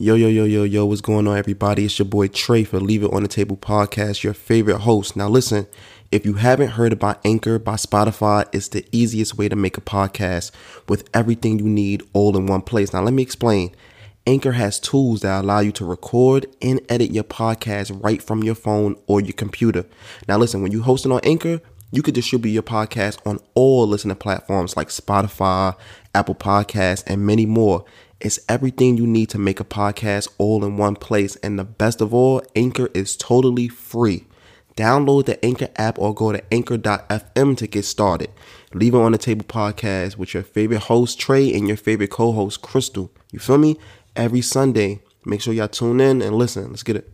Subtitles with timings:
[0.00, 1.84] Yo, yo, yo, yo, yo, what's going on, everybody?
[1.84, 5.16] It's your boy Tre for Leave It on the Table podcast, your favorite host.
[5.16, 5.66] Now, listen,
[6.12, 9.80] if you haven't heard about Anchor by Spotify, it's the easiest way to make a
[9.80, 10.52] podcast
[10.88, 12.92] with everything you need all in one place.
[12.92, 13.74] Now, let me explain.
[14.24, 18.54] Anchor has tools that allow you to record and edit your podcast right from your
[18.54, 19.84] phone or your computer.
[20.28, 21.60] Now, listen, when you're hosting on Anchor,
[21.90, 25.74] you could distribute your podcast on all listening platforms like Spotify,
[26.14, 27.84] Apple Podcasts, and many more.
[28.20, 31.36] It's everything you need to make a podcast all in one place.
[31.36, 34.26] And the best of all, Anchor is totally free.
[34.76, 38.30] Download the Anchor app or go to anchor.fm to get started.
[38.74, 42.32] Leave it on the table podcast with your favorite host, Tre, and your favorite co
[42.32, 43.12] host, Crystal.
[43.30, 43.76] You feel me?
[44.16, 45.00] Every Sunday.
[45.24, 46.70] Make sure y'all tune in and listen.
[46.70, 47.12] Let's get it.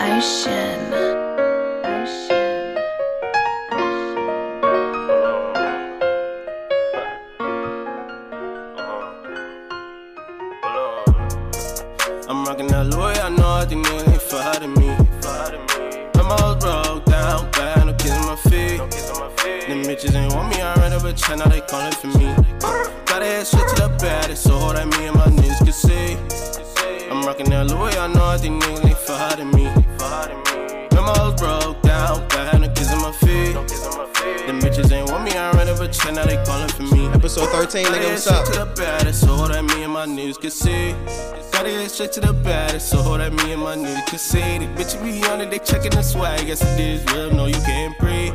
[0.00, 0.87] Ocean.
[21.08, 22.34] A check, now they calling for me.
[23.06, 26.16] Gotta head straight to the baddest, so that me and my niggas can see.
[27.10, 29.77] I'm rocking that Louis, I know I think niggas ain't fighting me.
[34.78, 37.08] Bitches ain't want me, I ran up a check, now they calling for me.
[37.08, 38.44] Episode 13, nigga, what's up?
[38.46, 40.94] To the baddest, so that me and my niggas can see.
[41.52, 44.58] Gotta get straight to the baddest, so that me and my niggas can see.
[44.58, 46.46] The bitches be on it, they checking the swag.
[46.46, 48.34] Guess it is real, no, you can't breathe.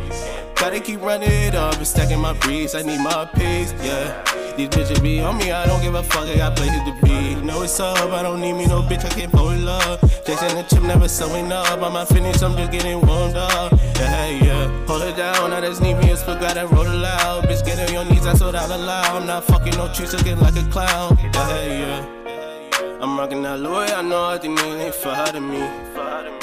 [0.56, 2.76] Gotta keep running it up and stacking my breeze.
[2.76, 4.43] I need my peace, yeah.
[4.56, 7.36] These bitches be on me, I don't give a fuck, I got places to be.
[7.42, 10.00] Know it's up, I don't need me no bitch, I can't fall in love.
[10.26, 13.72] Jason the chip never sewing up, I'm not finished, I'm just getting warmed up.
[13.96, 14.86] Yeah, yeah.
[14.86, 17.46] Hold it down, I just need me a split, gotta roll it loud.
[17.46, 19.18] Bitch, get on your knees, that's what I'll allow.
[19.18, 21.18] I'm not fucking no tricks, looking like a clown.
[21.34, 23.00] Yeah, yeah.
[23.02, 26.43] I'm rocking that Louis, I know I think niggas ain't fighting me.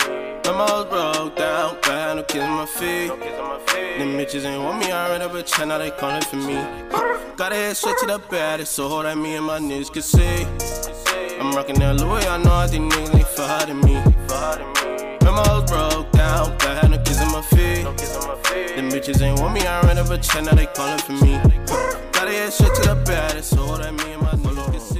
[0.51, 3.06] My mouth broke down, i bad, no kiss on my feet.
[3.99, 6.56] Them bitches ain't want me, I ran up a check, now they calling for me.
[7.37, 10.44] Gotta head straight to the baddest, so that me and my niggas can see.
[11.39, 13.94] I'm rocking that Louis, I know I think niggas ain't fighting me.
[15.25, 17.84] My mouth broke down, bad, no kiss on my feet.
[18.75, 21.39] Them bitches ain't want me, I ran up a check, now they calling for me.
[22.10, 25.00] Gotta head straight to the baddest, so that me and my niggas can see.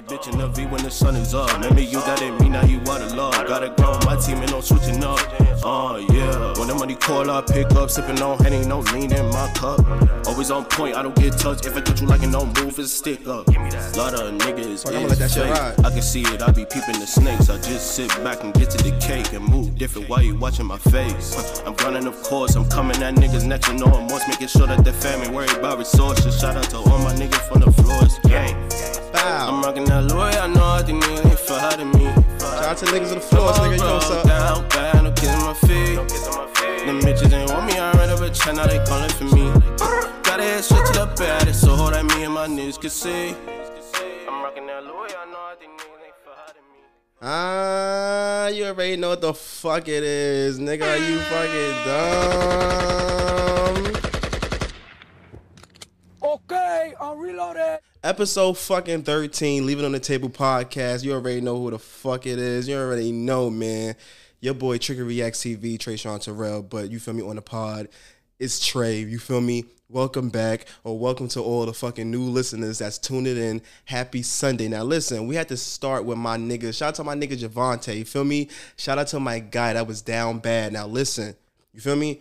[0.00, 1.52] It got your bitch in the V when the sun is up.
[1.52, 3.34] Remember you that ain't me, now you out of love.
[3.46, 5.18] Gotta grow my team and no switching up.
[5.62, 7.90] Oh yeah, when the money call, I pick up.
[7.90, 9.84] Sipping on Henny, no lean in my cup.
[10.26, 11.66] Always on point, I don't get touched.
[11.66, 13.46] If I touch you like it, don't move, it's a stick up.
[13.94, 15.84] Lot of niggas I'ma is let that shit fake.
[15.84, 17.50] I can see it, I be peeping the snakes.
[17.50, 20.66] I just sit back and get to the cake and move different while you watching
[20.66, 21.60] my face.
[21.66, 24.66] I'm grinding, of course, I'm coming at niggas next, you know I'm most making sure
[24.66, 26.40] that their family worried about resources.
[26.40, 28.56] Shout out to all my niggas from the floors, gang.
[29.12, 32.06] I'm rocking that Louis, I know I think niggas ain't fighting me.
[32.38, 34.24] Shout out to niggas on the floor, nigga, you know what's up?
[34.26, 35.96] Down, bad, kiss on my feet.
[36.86, 39.50] Them bitches ain't want me, I ran up a check, now they calling for me.
[40.22, 43.34] Gotta head straight to the baddest, so that me and my niggas can see.
[44.28, 46.80] I'm rocking that Louis, I know I think niggas ain't fighting me.
[47.20, 50.84] Ah, you already know what the fuck it is, nigga.
[50.84, 51.74] Are you fucking
[53.94, 53.99] dumb?
[56.22, 57.78] Okay, I'm reloaded.
[58.04, 61.02] Episode fucking 13, Leave It on the Table podcast.
[61.02, 62.68] You already know who the fuck it is.
[62.68, 63.96] You already know, man.
[64.40, 67.88] Your boy Trigger X TV, Trey Sean Terrell, but you feel me on the pod.
[68.38, 68.98] It's Tre.
[68.98, 69.64] You feel me?
[69.88, 73.62] Welcome back, or welcome to all the fucking new listeners that's tuning in.
[73.86, 74.68] Happy Sunday.
[74.68, 76.76] Now, listen, we had to start with my nigga.
[76.76, 77.96] Shout out to my nigga Javanta.
[77.96, 78.48] You feel me?
[78.76, 80.74] Shout out to my guy that was down bad.
[80.74, 81.34] Now, listen,
[81.72, 82.20] you feel me?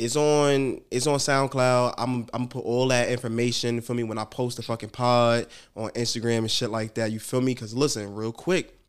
[0.00, 1.94] It's on it's on SoundCloud.
[1.98, 5.46] I'm I'm put all that information for me when I post the fucking pod
[5.76, 7.12] on Instagram and shit like that.
[7.12, 7.54] You feel me?
[7.54, 8.79] Cause listen, real quick.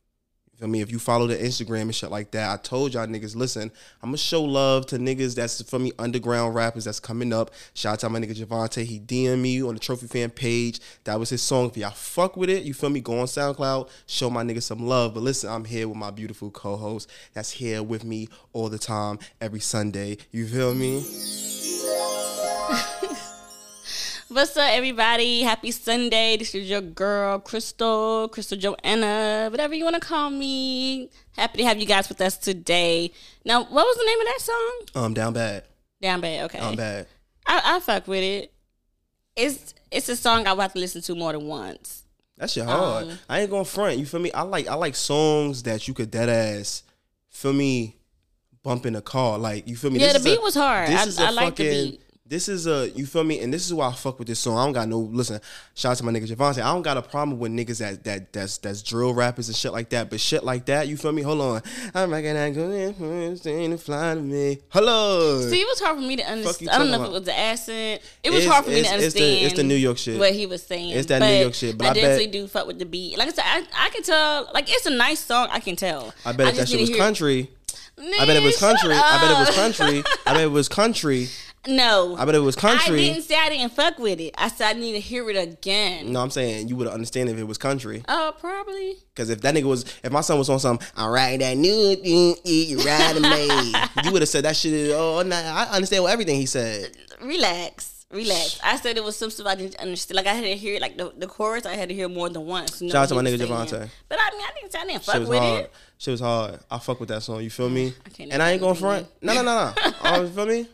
[0.62, 0.82] You feel me?
[0.82, 3.72] If you follow the Instagram and shit like that, I told y'all niggas, listen,
[4.04, 7.50] I'm gonna show love to niggas that's for me underground rappers that's coming up.
[7.74, 8.84] Shout out to my nigga Javanta.
[8.84, 10.80] He DM me on the Trophy Fan page.
[11.06, 11.70] That was his song.
[11.70, 13.02] If y'all fuck with it, you feel me?
[13.02, 15.16] Go on SoundCloud, show my nigga some love.
[15.16, 19.18] But listen, I'm here with my beautiful co-host that's here with me all the time,
[19.40, 20.18] every Sunday.
[20.32, 21.03] You feel me?
[24.32, 25.42] What's up, everybody?
[25.42, 26.38] Happy Sunday.
[26.38, 31.10] This is your girl, Crystal, Crystal Joanna, whatever you want to call me.
[31.36, 33.12] Happy to have you guys with us today.
[33.44, 35.04] Now, what was the name of that song?
[35.04, 35.64] Um, down bad.
[36.02, 36.46] Down Bad.
[36.46, 36.60] Okay.
[36.60, 37.08] Down bad.
[37.46, 38.54] I, I fuck with it.
[39.36, 42.04] It's it's a song I have to listen to more than once.
[42.38, 43.08] That shit hard.
[43.10, 44.00] Um, I ain't going front.
[44.00, 44.32] You feel me?
[44.32, 46.84] I like I like songs that you could dead ass
[47.30, 47.98] feel me
[48.64, 49.38] bump in the car.
[49.38, 50.00] Like you feel me?
[50.00, 50.88] Yeah, This the beat was hard.
[50.90, 51.92] This I- is I a like the fucking.
[51.92, 52.02] beat.
[52.32, 54.58] This is a you feel me, and this is why I fuck with this song.
[54.58, 55.42] I don't got no listen.
[55.76, 56.60] Shout out to my nigga Javanta.
[56.62, 59.74] I don't got a problem with niggas that that that's that's drill rappers and shit
[59.74, 60.10] like that.
[60.10, 61.24] But shit like that, you feel me?
[61.24, 61.62] Hold on,
[61.94, 64.60] I'm not gonna go in fly to me.
[64.70, 65.42] Hello.
[65.42, 66.70] See, it was hard for me to understand.
[66.70, 68.02] I don't know if it was the accent.
[68.24, 69.46] It was It's- hard for me to it's- it's the- understand.
[69.48, 70.18] it's the New York shit.
[70.18, 70.92] What he was saying.
[70.92, 73.18] It's that New York shit, but I bet- definitely do fuck with the beat.
[73.18, 74.50] Like I said, I, I can tell.
[74.54, 75.50] Like it's a nice song.
[75.52, 76.14] I can tell.
[76.26, 77.50] I bet if that shit was country.
[78.00, 78.94] I bet it was country.
[78.96, 80.04] I bet it was country.
[80.26, 81.28] I bet it was country.
[81.67, 82.96] No, I bet it was country.
[82.96, 84.34] I didn't say I didn't fuck with it.
[84.37, 86.11] I said I need to hear it again.
[86.11, 88.03] No, I'm saying you would understand if it was country.
[88.08, 88.96] Oh, probably.
[89.13, 91.96] Because if that nigga was, if my son was on some, I'm riding that new,
[91.97, 93.47] thing, you riding me,
[94.03, 94.91] you would have said that shit.
[94.91, 96.97] Oh, nah, I understand everything he said.
[97.22, 98.05] Relax.
[98.11, 98.59] Relax.
[98.63, 100.16] I said it was some stuff I didn't understand.
[100.17, 101.66] Like I had to hear it, like the, the chorus.
[101.66, 102.79] I had to hear more than once.
[102.79, 103.37] to know Shout out to my nigga.
[103.37, 103.90] Javanta.
[104.09, 105.61] But I mean, I didn't say I didn't fuck with hard.
[105.66, 105.73] it.
[105.97, 106.59] Shit was hard.
[106.69, 107.41] I fuck with that song.
[107.41, 107.93] You feel me?
[108.05, 109.08] I can't and I ain't going front.
[109.22, 109.91] No, no, no, no.
[110.03, 110.67] Oh, you feel me?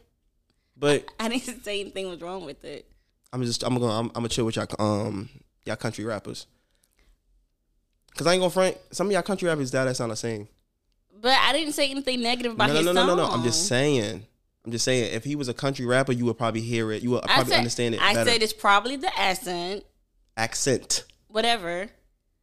[0.80, 2.86] But I didn't say anything was wrong with it.
[3.34, 5.30] I'm just, I'm gonna, I'm, I'm gonna chill with y'all, um,
[5.66, 6.48] y'all country rappers.
[8.16, 8.78] Cause I ain't gonna front.
[8.92, 10.48] Some of y'all country rappers that that sound the same.
[11.22, 13.18] But I didn't say anything negative about No, no, his no, no, song.
[13.18, 13.32] no, no.
[13.32, 14.26] I'm just saying.
[14.66, 15.14] I'm just saying.
[15.14, 17.04] If he was a country rapper, you would probably hear it.
[17.04, 18.32] You would probably said, understand it I better.
[18.32, 19.84] said it's probably the accent,
[20.36, 21.04] Accent.
[21.28, 21.90] whatever.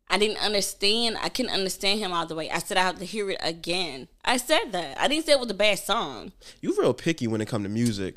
[0.08, 1.16] I didn't understand.
[1.20, 2.50] I couldn't understand him all the way.
[2.50, 4.06] I said I have to hear it again.
[4.24, 5.00] I said that.
[5.00, 6.32] I didn't say it was a bad song.
[6.60, 8.14] You real picky when it come to music.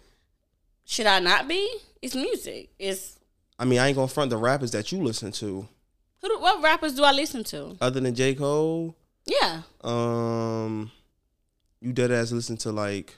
[0.89, 1.69] Should I not be?
[2.01, 2.69] It's music.
[2.79, 3.19] It's
[3.59, 5.67] I mean, I ain't gonna front the rappers that you listen to.
[6.21, 6.27] who?
[6.29, 7.75] Do, what rappers do I listen to?
[7.81, 8.35] Other than J.
[8.35, 8.95] Cole,
[9.25, 10.89] Yeah, um,
[11.81, 13.15] you dead ass listen to like,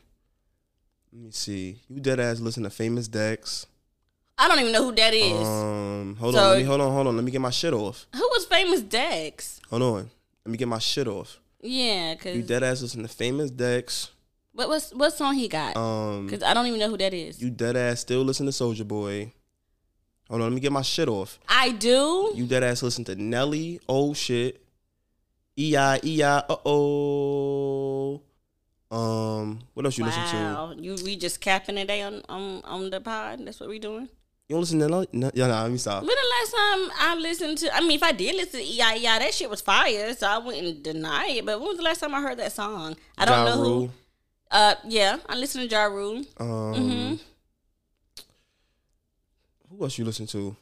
[1.13, 1.77] let me see.
[1.88, 3.68] You dead ass listen to Famous Dex.
[4.38, 5.48] I don't even know who that is.
[5.48, 7.16] Um, hold So- on, let me hold on, hold on.
[7.18, 8.07] Let me get my shit off.
[8.16, 9.60] who was famous Dex?
[9.69, 10.10] Hold on,
[10.45, 11.39] let me get my shit off.
[11.62, 14.10] Yeah, cause You dead ass listen to Famous Dex.
[14.59, 15.77] What what's what song he got?
[15.77, 17.41] Um, Cause I don't even know who that is.
[17.41, 19.31] you dead ass still listen to Soulja Boy.
[20.27, 21.39] Hold on, let me get my shit off.
[21.47, 22.33] I do.
[22.35, 24.61] You dead ass listen to Nelly, Oh shit.
[25.57, 28.21] E I E I uh oh.
[28.91, 30.75] Um, what else you listen to?
[30.77, 33.39] you we just capping today on on on the pod.
[33.45, 34.09] That's what we doing.
[34.50, 35.07] You don't listen to Nelly?
[35.13, 36.01] No, yeah, nah, let me stop.
[36.01, 37.73] When the last time I listened to?
[37.73, 40.83] I mean, if I did listen to EIEI, that shit was fire, so I wouldn't
[40.83, 41.45] deny it.
[41.45, 42.97] But when was the last time I heard that song?
[43.17, 43.89] I don't Ja know who.
[44.51, 46.25] Uh, yeah, I listen to Ja Rule.
[46.38, 47.19] Um, Mhm.
[49.69, 50.56] who else you listen to?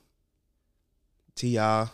[1.35, 1.47] Ti.
[1.53, 1.87] Yeah.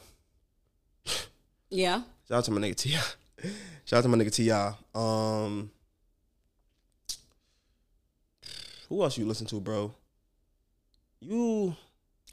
[2.27, 2.89] Shout out to my nigga Ti.
[3.85, 4.51] Shout out to my nigga Ti.
[4.99, 5.71] Um,
[8.89, 9.93] who else you listen to, bro?
[11.19, 11.75] You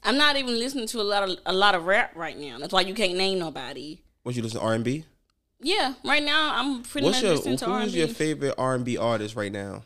[0.02, 2.58] I'm not even listening to a lot of a lot of rap right now.
[2.58, 3.98] That's why you can't name nobody.
[4.22, 5.04] what you listen to R and B?
[5.60, 8.54] Yeah, right now I'm pretty What's much your listening to R who's and your favorite
[8.56, 9.82] R and B artist right now?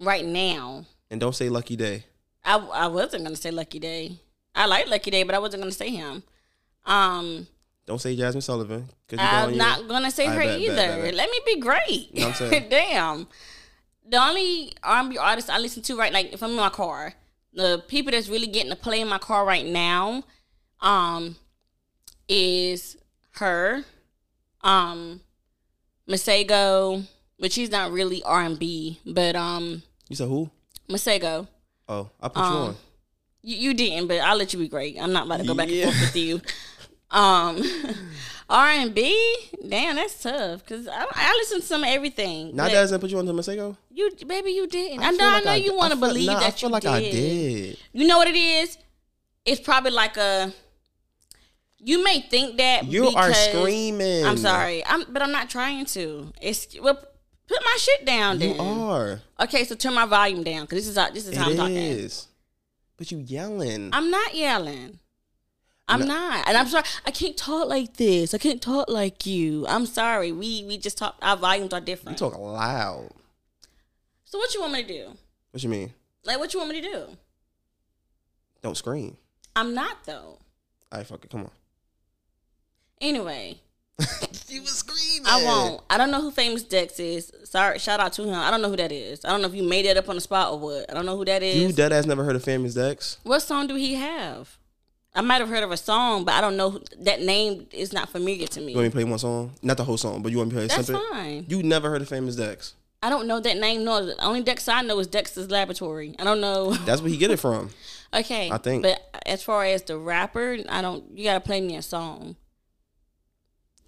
[0.00, 2.04] right now, And don't say Lucky Daye.
[2.44, 4.18] I I wasn't gonna say Lucky Daye.
[4.54, 6.22] I like Lucky Daye, but I wasn't gonna say him.
[6.84, 7.46] Um,
[7.86, 8.88] Don't say Jazmine Sullivan.
[9.18, 10.74] I'm going not gonna say I her bet, either.
[10.76, 11.14] bet, bet.
[11.14, 12.08] Let me be great.
[12.12, 12.66] You know what I'm saying?
[12.68, 13.26] Damn.
[14.06, 17.14] The only R&B artist I listen to right, like if I'm in my car,
[17.54, 20.24] the people that's really getting to play in my car right now,
[20.80, 21.36] um,
[22.28, 22.96] is
[23.36, 23.84] her,
[24.64, 25.20] um,
[26.08, 27.04] Masego,
[27.38, 30.50] but she's not really R&B, but um, You said who?
[30.88, 31.46] Masego.
[31.88, 32.76] Oh, I put you Um, on.
[33.42, 34.96] You, you didn't, but I'll let you be great.
[34.98, 35.84] I'm not about to go back Yeah.
[35.86, 36.40] and forth with you.
[37.10, 37.62] Um,
[38.50, 39.14] R and B,
[39.68, 40.66] damn, that's tough.
[40.66, 42.56] Cause I, I listen to some of everything.
[42.56, 43.76] Now that doesn't put you on to Masego?
[43.92, 44.98] you, baby, you didn't.
[45.00, 46.72] I, feel know, I like know you want to believe nah, that I feel you
[46.72, 46.90] like did.
[46.90, 47.78] I did.
[47.92, 48.78] You know what it is?
[49.44, 50.52] It's probably like a.
[51.86, 54.24] You may think that You are screaming.
[54.24, 56.32] I'm sorry, I'm, but I'm not trying to.
[56.40, 58.40] It's well, put my shit down.
[58.40, 59.20] You are.
[59.38, 59.64] okay.
[59.64, 61.76] So turn my volume down because this is how this is how I'm It talking.
[61.76, 62.28] is.
[62.96, 63.90] But you yelling.
[63.92, 64.98] I'm not yelling.
[65.86, 66.48] I'm not.
[66.48, 66.84] And I'm sorry.
[67.04, 68.32] I can't talk like this.
[68.32, 69.66] I can't talk like you.
[69.68, 70.32] I'm sorry.
[70.32, 72.18] We we just talk our volumes are different.
[72.18, 73.10] you talk loud.
[74.24, 75.10] so what you want me to do?
[75.50, 75.92] What you mean?
[76.24, 77.06] Like what you want me to do?
[78.62, 79.18] Don't scream.
[79.54, 80.38] I'm not though.
[80.90, 81.30] All right, fuck it.
[81.30, 81.50] Come on.
[83.00, 83.58] Anyway,
[84.48, 85.26] you was screaming.
[85.26, 85.82] I won't.
[85.90, 87.32] I don't know who Famous Dex is.
[87.44, 88.34] Sorry, shout out to him.
[88.34, 89.24] I don't know who that is.
[89.24, 90.90] I don't know if you made that up on the spot or what.
[90.90, 91.56] I don't know who that is.
[91.56, 93.18] You dead ass never heard of Famous Dex?
[93.22, 94.58] what song do he have?
[95.16, 97.92] I might have heard of a song, but I don't know who, that name is
[97.92, 98.72] not familiar to me.
[98.72, 99.52] You want me to play one song?
[99.62, 101.06] Not the whole song, but you want me to play That's something?
[101.12, 101.46] fine.
[101.48, 102.74] You never heard of Famous Dex?
[103.00, 103.84] I don't know that name.
[103.84, 106.16] No, the only Dex I know is Dexter's Laboratory.
[106.18, 106.72] I don't know.
[106.84, 107.70] That's where he get it from.
[108.14, 108.84] Okay, I think.
[108.84, 111.02] But as far as the rapper, I don't.
[111.18, 112.36] You gotta play me a song.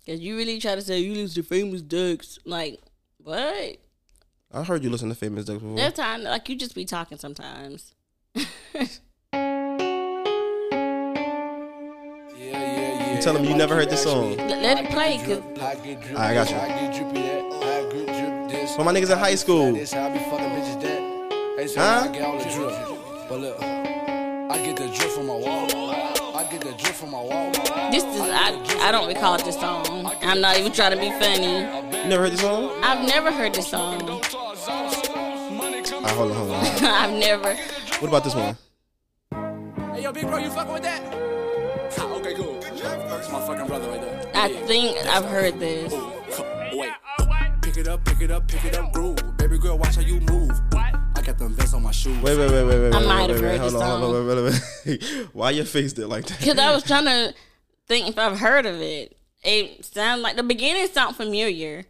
[0.07, 2.81] Cause you really try to say you listen to famous Dex, like
[3.19, 3.77] what?
[4.53, 5.77] I heard you listen to Famous Dex before.
[5.77, 7.93] That time, like you just be talking sometimes.
[12.39, 13.17] Yeah, yeah, yeah.
[13.17, 14.37] You tell him you never heard this song.
[14.37, 15.43] Let let it play, cause
[16.17, 16.57] I got you.
[18.77, 19.73] For my niggas in high school.
[19.73, 21.01] This how I be fucking bitches that.
[21.59, 22.07] Hey, so Huh?
[22.09, 23.29] I get all the drip.
[23.29, 25.67] But look, I get the drip from my wall.
[26.50, 30.07] This is I I don't recall this song.
[30.23, 31.62] I'm not even trying to be funny.
[32.09, 32.71] Never heard this song?
[32.83, 34.00] I've never heard this song.
[34.07, 34.26] right,
[36.15, 36.65] hold on, hold on.
[36.85, 37.55] I've never.
[38.00, 38.57] What about this one?
[39.95, 41.03] Hey, yo, big bro, you fucking with that?
[41.99, 42.61] Okay, cool.
[42.61, 44.31] That's my fucking brother right there.
[44.35, 45.93] I think I've heard this.
[46.73, 46.93] Wait.
[47.62, 49.19] Pick it up, pick it up, pick it up, groove.
[49.37, 50.66] Baby girl, watch how you move.
[51.26, 52.16] I got them vests on my shoes.
[52.23, 52.95] Wait, wait, wait, wait, wait.
[52.95, 55.28] I wait, might wait, have wait, heard Hold this on, hold on, wait, wait, wait.
[55.33, 56.38] Why your face did like that?
[56.38, 57.35] Cause I was trying to
[57.88, 59.16] think if I've heard of it.
[59.42, 61.85] It sounds like the beginning sound familiar,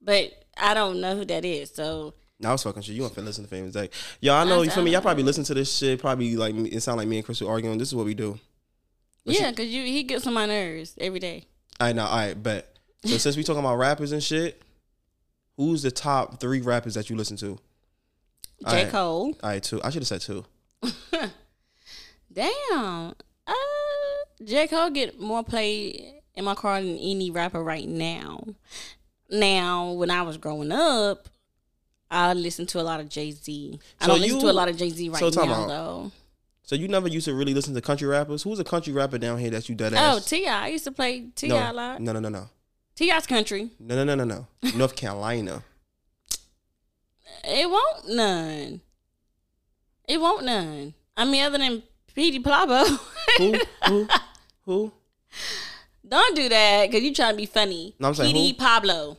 [0.00, 1.70] but I don't know who that is.
[1.74, 2.94] So Nah, I was fucking shit.
[2.94, 3.90] You want to listen to Famous Day.
[4.20, 4.92] Yo, I know, you feel me?
[4.92, 6.00] Y'all probably listen to this shit.
[6.00, 7.76] Probably like, it sound like me and Crystal arguing.
[7.76, 8.38] This is what we do.
[9.24, 11.44] yeah, cause you he gets on my nerves every day.
[11.80, 12.78] All right, now, all right, bet.
[13.04, 14.62] So since we talking about rappers and shit,
[15.58, 17.58] who's the top three rappers that you listen to?
[18.64, 18.92] All J right.
[18.92, 19.34] Cole.
[19.42, 19.80] All right, two.
[19.82, 20.44] I should have said two.
[22.32, 23.14] Damn.
[23.46, 23.52] Uh,
[24.44, 28.42] J Cole get more play in my car than any rapper right now.
[29.30, 31.28] Now, when I was growing up,
[32.10, 33.78] I listened to a lot of Jay Z.
[34.00, 35.68] I So don't listen to a lot of Jay Z right so now out.
[35.68, 36.12] though.
[36.62, 38.42] So you never used to really listen to country rappers?
[38.42, 40.16] Who's a country rapper down here that you dead ass?
[40.16, 40.20] Oh.
[40.20, 40.46] Ti.
[40.46, 42.00] I used to play Ti no, a lot.
[42.00, 42.48] no, no, no, no,
[42.94, 43.70] Ti's country.
[43.80, 44.46] no, no, no, no, no.
[44.76, 45.62] North Carolina.
[47.44, 48.80] It won't none.
[50.08, 50.94] It won't none.
[51.16, 51.82] I mean, other than
[52.14, 52.84] Petey Pablo.
[53.38, 53.54] Who?
[53.86, 54.08] Who?
[54.64, 54.92] Who?
[56.06, 57.94] Don't do that because you trying to be funny.
[57.98, 58.64] No, I'm saying Petey who?
[58.64, 59.18] Pablo.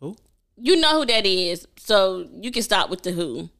[0.00, 0.16] Who?
[0.56, 3.50] You know who that is, so you can stop with the who.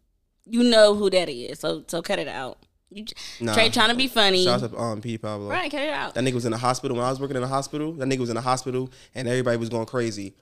[0.45, 2.59] You know who that is, so so cut it out.
[2.91, 3.05] You
[3.41, 3.55] Nah.
[3.55, 5.17] Tre trying to be funny, Shout out to um, P.
[5.19, 5.49] Pablo.
[5.49, 5.71] right?
[5.71, 6.15] Cut it out.
[6.15, 7.93] That nigga was in the hospital when I was working in the hospital.
[7.95, 10.35] That nigga was in the hospital and everybody was going crazy.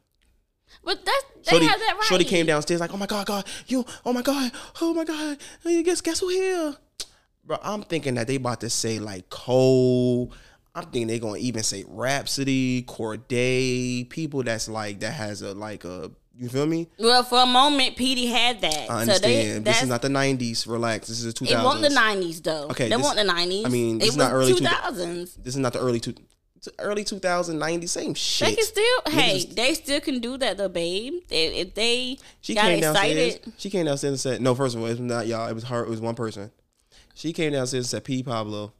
[0.84, 2.04] But that's they Shorty, have that right.
[2.04, 5.38] Shorty came downstairs like, oh my god, God, you, oh my god, oh my god,
[5.64, 6.74] guess guess who here?
[7.44, 10.32] Bro, I'm thinking that they about to say like Cole.
[10.74, 15.84] I'm thinking they're gonna even say Rapsody, Cordae, people that's like that has a like
[15.84, 16.88] a you feel me?
[16.98, 18.88] Well, for a moment, Petey had that.
[18.90, 19.64] I So they, understand.
[19.66, 20.66] this is not the '90s.
[20.66, 21.08] Relax.
[21.08, 21.50] This is the 2000s.
[21.60, 22.68] It wasn't the nineties though.
[22.70, 23.66] Okay, they this- weren't the nineties.
[23.66, 25.34] I mean, this it is not early two two- thousands.
[25.34, 26.14] This is not the early two,
[26.78, 28.48] early 2000, 90, same shit.
[28.48, 31.14] They can still, hey, is- they still can do that though, babe.
[31.30, 33.38] If, if they She got came downstairs.
[33.58, 35.48] She came downstairs and said, "No, first of all, it's not y'all.
[35.48, 35.82] It was her.
[35.84, 36.50] It was one person."
[37.14, 38.22] She came downstairs and said, "P.
[38.22, 38.72] Pablo,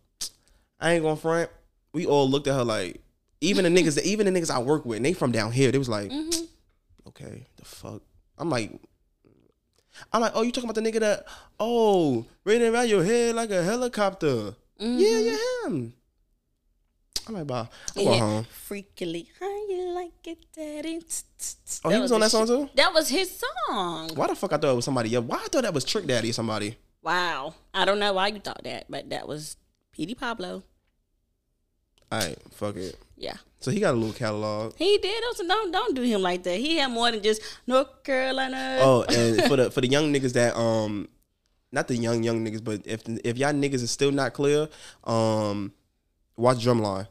[0.81, 1.51] I ain't gonna front."
[1.93, 3.01] We all looked at her like,
[3.41, 5.73] even the niggas, even the niggas I work with, and they from down here.
[5.73, 6.45] They was like, Mm-hmm.
[7.09, 8.03] "Okay, the fuck."
[8.39, 8.73] I'm like,
[10.13, 11.25] I'm like, "Oh, you talking about the nigga that?
[11.59, 14.55] Oh, raining around your head like a helicopter?
[14.81, 14.99] Mm-hmm.
[14.99, 15.95] Yeah, yeah, him."
[17.31, 18.47] I'm like, "Bye." I'm going yeah, home.
[18.69, 21.01] freakily, how you like it, daddy?
[21.85, 22.69] Oh, he was on that song too.
[22.75, 24.11] That was his song.
[24.15, 25.25] Why the fuck I thought it was somebody else?
[25.25, 26.77] Why I thought that was Trick Daddy or somebody?
[27.03, 29.57] Wow, I don't know why you thought that, but that was
[29.93, 30.65] Petey Pablo.
[32.13, 32.99] All right, fuck it.
[33.17, 34.75] Yeah, So he got a little catalog.
[34.77, 35.23] he did.
[35.25, 36.59] Also, don't don't do him like that.
[36.59, 38.79] He had more than just North Carolina.
[38.81, 41.09] Oh, and for the for the young niggas that um,
[41.71, 44.69] not the young young niggas, but if if y'all niggas is still not clear,
[45.05, 45.73] um,
[46.37, 47.07] watch Drumline.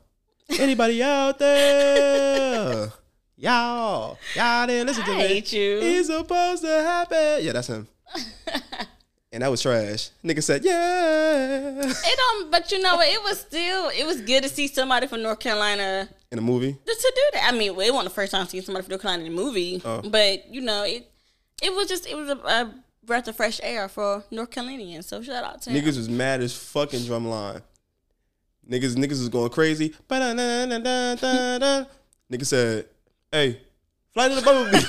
[0.57, 2.91] Anybody out there?
[3.37, 5.21] Y'all, y'all didn't listen to I me.
[5.27, 5.79] hate you.
[5.81, 7.37] It's supposed to happen.
[7.41, 7.87] Yeah, that's him.
[9.31, 10.09] and that was trash.
[10.25, 11.79] Nigga said, yeah.
[11.81, 13.07] It don't, but you know what?
[13.07, 16.73] It was still it was good to see somebody from North Carolina In a movie.
[16.73, 17.49] to, to do that.
[17.53, 19.35] I mean, well, it wasn't the first time seeing somebody from North Carolina in a
[19.35, 20.01] movie, Oh.
[20.01, 21.09] but you know, it
[21.63, 22.73] it was just it was a, a
[23.05, 25.05] breath of fresh air for North Carolinians.
[25.05, 25.81] So shout out to him.
[25.81, 27.61] Niggas was mad as fucking drumline.
[28.69, 29.93] Niggas, niggas was going crazy.
[32.31, 32.85] Nigga said,
[33.31, 33.61] "Hey,
[34.13, 34.85] fly to the bumblebee."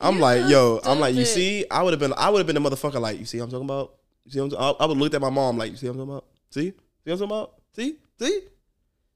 [0.00, 2.62] I'm like, yo, I'm like, you see, I would have been, I would have been
[2.62, 3.00] the motherfucker.
[3.00, 3.94] Like, you see, what I'm talking about.
[4.24, 5.88] You see, what I'm, I, I would have looked at my mom like, you see,
[5.88, 6.24] what I'm talking about.
[6.50, 7.54] See, see, what I'm talking about.
[7.74, 8.40] See, see,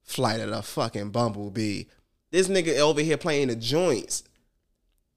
[0.02, 1.84] fly to the fucking bumblebee.
[2.30, 4.24] This nigga over here playing the joints,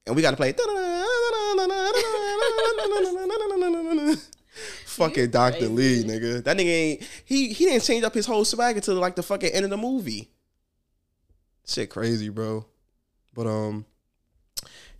[0.06, 0.54] and we got to play.
[4.94, 5.68] fucking Dr.
[5.68, 6.42] Lee, nigga.
[6.44, 9.50] That nigga ain't he he didn't change up his whole swag until like the fucking
[9.50, 10.30] end of the movie.
[11.66, 12.66] Shit crazy, bro.
[13.34, 13.84] But um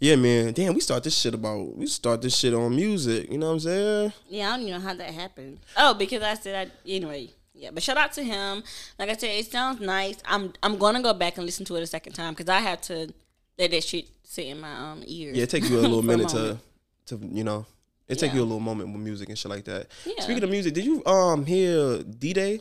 [0.00, 0.52] yeah, man.
[0.52, 3.30] Damn, we start this shit about we start this shit on music.
[3.30, 4.12] You know what I'm saying?
[4.28, 5.60] Yeah, I don't even know how that happened.
[5.76, 7.30] Oh, because I said I anyway.
[7.54, 8.64] Yeah, but shout out to him.
[8.98, 10.16] Like I said, it sounds nice.
[10.26, 12.80] I'm I'm gonna go back and listen to it a second time because I have
[12.82, 13.12] to
[13.58, 15.36] let that shit sit in my um ears.
[15.36, 16.58] Yeah, it takes you a little minute to
[17.06, 17.64] to you know,
[18.08, 19.88] it take you a little moment with music and shit like that.
[20.04, 20.22] Yeah.
[20.22, 22.60] Speaking of music, did you um hear D Day,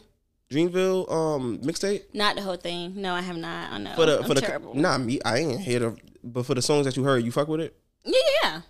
[0.50, 3.02] Dreamville um mixtape Not the whole thing.
[3.02, 3.72] No, I have not.
[3.72, 3.96] I know.
[3.96, 4.74] for the I'm for the terrible.
[4.74, 5.20] not me?
[5.26, 7.76] I ain't hear the but for the songs that you heard, you fuck with it.
[8.06, 8.62] Yeah, yeah.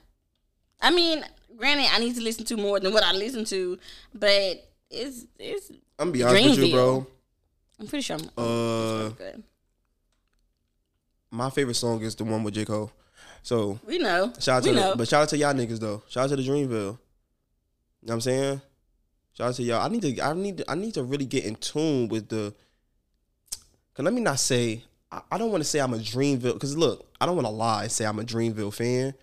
[0.82, 1.24] I mean,
[1.56, 3.78] granted, I need to listen to more than what I listen to,
[4.14, 5.70] but it's it's.
[6.00, 7.08] I'm gonna be honest with you, bro.
[7.80, 8.30] I'm pretty sure I'm.
[8.38, 9.44] Uh, good.
[11.32, 12.92] my favorite song is the one with J Cole.
[13.44, 14.34] So We know.
[14.40, 14.92] shout out we to know.
[14.92, 16.02] the, but shout out to y'all niggas though.
[16.08, 16.70] Shout out to the Dreamville.
[16.72, 16.98] You know
[18.02, 18.62] what I'm saying?
[19.38, 19.82] Shout out to y'all.
[19.82, 22.54] I need to I need to, I need to really get in tune with the
[23.94, 26.76] Cause let me not say I, I don't want to say I'm a Dreamville cause
[26.78, 29.14] look, I don't want to lie and say I'm a Dreamville fan.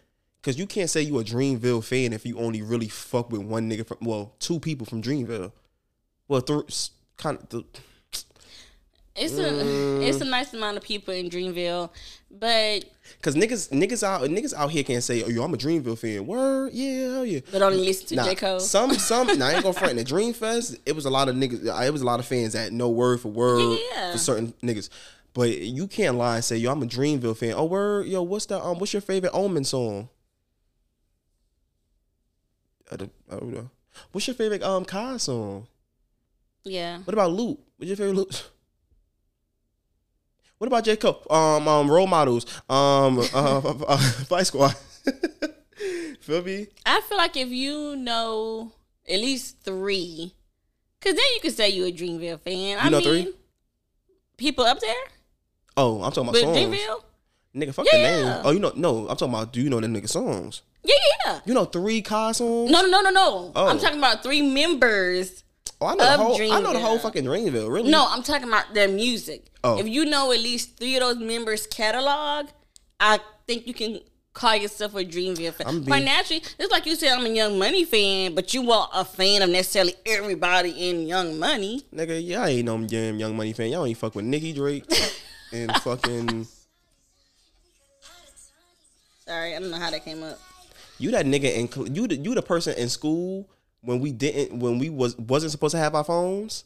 [0.42, 3.68] Cause you can't say you a Dreamville fan if you only really fuck with one
[3.70, 5.52] nigga from well, two people from Dreamville.
[6.28, 6.62] Well, three
[7.16, 7.64] kind of th-
[9.20, 10.00] It's Mm.
[10.00, 11.90] a it's a nice amount of people in Dreamville,
[12.30, 12.84] but
[13.22, 16.26] Cause niggas, niggas out, niggas out here can't say, "Oh, yo, I'm a Dreamville fan."
[16.26, 17.40] Word, yeah, hell yeah.
[17.52, 18.60] but only listen to Nah, J Cole.
[18.60, 19.26] some, some.
[19.38, 19.90] Now I ain't gonna front.
[19.92, 21.66] In the Dream Fest, it was a lot of niggas.
[21.66, 24.12] uh, It was a lot of fans that know word for word Yeah.
[24.12, 24.88] for certain niggas.
[25.34, 28.46] But you can't lie and say, "Yo, I'm a Dreamville fan." Oh, word, yo, what's
[28.46, 30.08] the um, what's your favorite Omen song?
[32.92, 33.70] I don't, I don't know.
[34.12, 35.66] What's your favorite um Kai song?
[36.64, 37.58] yeah, What about Lute?
[37.76, 38.48] What's your favorite Lute?
[40.60, 40.96] What about J.
[40.96, 41.22] Cole?
[41.30, 42.44] Um, um, role models.
[42.68, 43.96] Um, uh, uh,
[44.28, 44.76] Vice Squad.
[46.20, 46.66] Feel me?
[46.84, 48.70] I feel like if you know
[49.08, 50.34] at least three,
[50.98, 52.78] because then you can say you a Dreamville fan.
[52.78, 53.34] I You know mean, three?
[54.36, 54.94] people up there,
[55.78, 56.58] Oh, I'm talking about but songs.
[56.58, 57.02] Dreamville,
[57.56, 58.26] Nigga, fuck Yeah, the name.
[58.26, 58.42] yeah.
[58.44, 59.54] Oh, you know, no, I'm talking about.
[59.54, 60.60] Do you know them nigga songs?
[60.84, 61.40] yeah, yeah.
[61.46, 62.70] You know three Kai songs?
[62.70, 63.52] No, no, no, no, no.
[63.56, 63.68] Oh.
[63.68, 65.42] I'm talking about three members.
[65.80, 66.52] Oh, I know the whole.
[66.52, 67.72] I know the whole fucking Dreamville.
[67.72, 67.90] Really?
[67.90, 69.46] No, I'm talking about their music.
[69.64, 69.78] Oh.
[69.78, 72.48] If you know at least three of those members' catalog,
[72.98, 74.00] I think you can
[74.34, 75.66] call yourself a Dreamville fan.
[75.66, 78.62] I'm being- Quite naturally, it's like you said, I'm a Young Money fan, but you
[78.62, 81.82] want a fan of necessarily everybody in Young Money.
[81.94, 83.70] nigga, y'all ain't no damn Young Money fan.
[83.70, 84.84] Y'all ain't fuck with Nicki Drake
[85.52, 86.46] and fucking.
[89.26, 90.38] Sorry, I don't know how that came up.
[90.98, 93.48] You that nigga in you the, you the person in school
[93.82, 96.64] when we didn't when we was wasn't supposed to have our phones.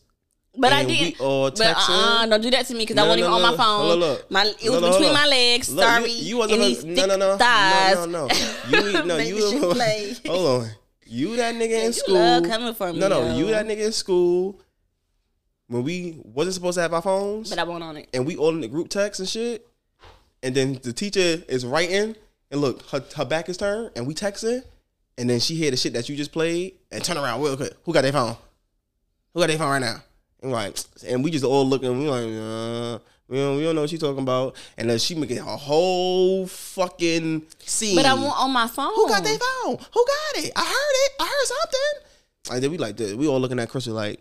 [0.56, 1.20] But I And we didn't.
[1.20, 2.22] all but texting?
[2.22, 3.86] uh, don't do that to me because I wasn't no, even on my phone.
[3.88, 4.30] look, look.
[4.30, 5.68] My it was between my legs.
[5.72, 7.96] Look, sorry, you, you wasn't and these no no no thighs.
[7.96, 8.34] no no no.
[8.68, 10.14] You no you play.
[10.26, 10.68] hold on.
[11.06, 12.14] You that nigga in You school.
[12.14, 13.24] love coming for me, No no.
[13.24, 13.36] though.
[13.36, 14.60] You that nigga in school
[15.66, 18.08] when we wasn't supposed to have our phones But I won't on it.
[18.14, 19.66] and we all in the group text and shit.
[20.42, 22.14] And then the teacher is writing
[22.50, 24.62] and look her, her back is turned and we texting
[25.18, 27.72] and then she hear the shit that you just played and turn around real quick.
[27.84, 28.36] Who got their phone?
[29.32, 30.02] Who got their phone right now?
[30.42, 31.98] And like, and we just all looking.
[31.98, 32.98] We like, uh,
[33.28, 34.56] we don't, we don't know what she talking about.
[34.76, 37.96] And then she making a whole fucking scene.
[37.96, 38.94] But I want on my phone.
[38.94, 39.76] Who got their phone?
[39.76, 40.52] Who got it?
[40.54, 41.12] I heard it.
[41.20, 42.10] I heard something.
[42.52, 43.14] And then we like this.
[43.14, 44.20] We all looking at Crystal like,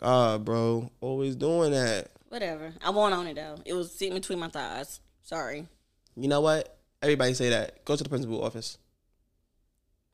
[0.00, 2.08] God, bro, always doing that.
[2.28, 2.72] Whatever.
[2.82, 3.56] I won't on it though.
[3.64, 5.00] It was sitting between my thighs.
[5.22, 5.66] Sorry.
[6.16, 6.78] You know what?
[7.02, 7.84] Everybody say that.
[7.84, 8.78] Go to the principal office.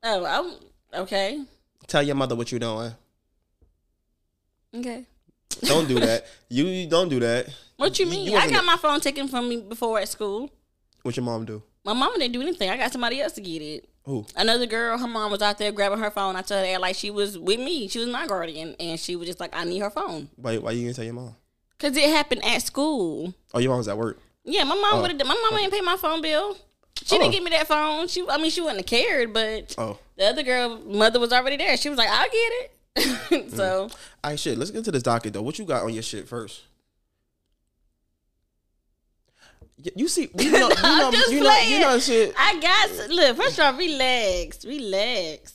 [0.07, 1.43] Oh, I'm okay.
[1.87, 2.93] Tell your mother what you're doing.
[4.75, 5.05] Okay.
[5.63, 6.27] Don't do that.
[6.49, 7.47] you you don't do that.
[7.77, 8.31] What you mean?
[8.31, 10.51] you I got my phone taken from me before at school.
[11.01, 11.63] What your mom do?
[11.83, 12.69] My mom didn't do anything.
[12.69, 13.89] I got somebody else to get it.
[14.03, 14.25] Who?
[14.35, 16.35] Another girl, her mom was out there grabbing her phone.
[16.35, 17.87] I told her like she was with me.
[17.87, 20.71] She was my guardian, and she was just like, "I need her phone," Why why
[20.71, 21.35] you didn't tell your mom?
[21.79, 23.33] cause it happened at school.
[23.53, 24.19] Oh, your mom was at work.
[24.43, 25.01] Yeah, my mom Oh.
[25.01, 25.19] would have.
[25.27, 25.57] My mom oh.
[25.57, 26.55] didn't pay my phone bill.
[27.05, 27.19] She Oh.
[27.19, 28.07] didn't give me that phone.
[28.07, 29.97] She, I mean, she wouldn't have cared, but Oh.
[30.17, 31.77] the other girl mother was already there.
[31.77, 32.71] She was like, "I'll get it."
[33.25, 33.55] Mm.
[33.55, 33.83] so
[34.23, 34.57] All right, shit.
[34.57, 35.41] Let's get to this docket though.
[35.41, 36.61] What you got on your shit first?
[39.95, 42.33] You see, you know, you I'm know, you know, you know, shit.
[42.37, 43.37] I got look.
[43.37, 45.53] First of all, relax, relax.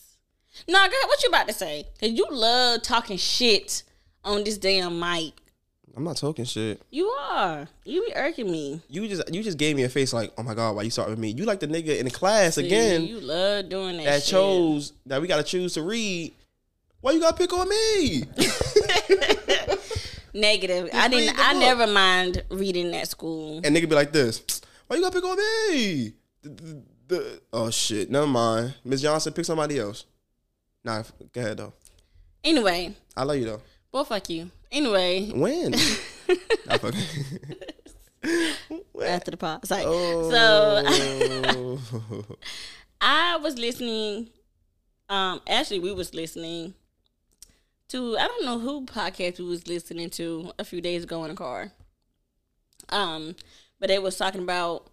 [0.68, 1.86] No, girl, what you about to say?
[1.98, 3.82] Cause you love talking shit
[4.22, 5.32] on this damn mic.
[6.00, 6.80] I'm not talking shit.
[6.90, 7.68] You are.
[7.84, 8.80] You be irking me.
[8.88, 11.12] You just, you just gave me a face like, oh my god, why you starting
[11.12, 11.28] with me?
[11.32, 14.04] You like the nigga in the class See, again you love doing that.
[14.06, 14.30] that shit.
[14.30, 16.32] chose that we gotta choose to read.
[17.02, 18.22] Why you gotta pick on me?
[20.32, 20.88] negative.
[20.94, 21.38] I didn't.
[21.38, 21.60] I book.
[21.60, 23.60] never mind reading at school.
[23.62, 24.62] and nigga be like this.
[24.86, 26.14] Why you gotta pick on me?
[26.40, 28.74] The- the- the- oh shit, never mind.
[28.86, 30.06] Miss Johnson, pick somebody else.
[30.82, 31.02] Nah,
[31.34, 31.74] go ahead though.
[32.42, 33.60] Anyway, I love you though.
[33.92, 34.50] well, fuck you.
[34.72, 35.74] Anyway, When?
[39.02, 39.82] After the pod, sorry.
[39.86, 41.80] oh.
[41.88, 42.36] So
[43.00, 44.28] I was listening.
[45.08, 46.74] Um, actually, we was listening
[47.88, 51.30] to I don't know who podcast we was listening to a few days ago in
[51.30, 51.72] the car.
[52.90, 53.34] Um,
[53.80, 54.88] but they was talking about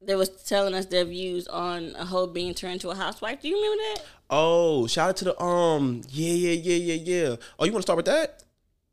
[0.00, 3.42] they was telling us their views on a hoe being turned into a housewife.
[3.42, 4.04] Do you remember that?
[4.30, 6.94] Oh, shout out to the um, yeah, yeah, yeah, yeah,
[7.28, 7.36] yeah.
[7.58, 8.42] Oh, you want to start with that?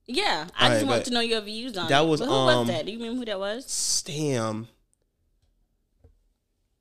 [0.08, 2.68] Yeah, I just want but to know your views on that was, But who um,
[2.68, 2.86] was that?
[2.86, 3.66] Do you remember who that was?
[3.66, 4.68] Stam.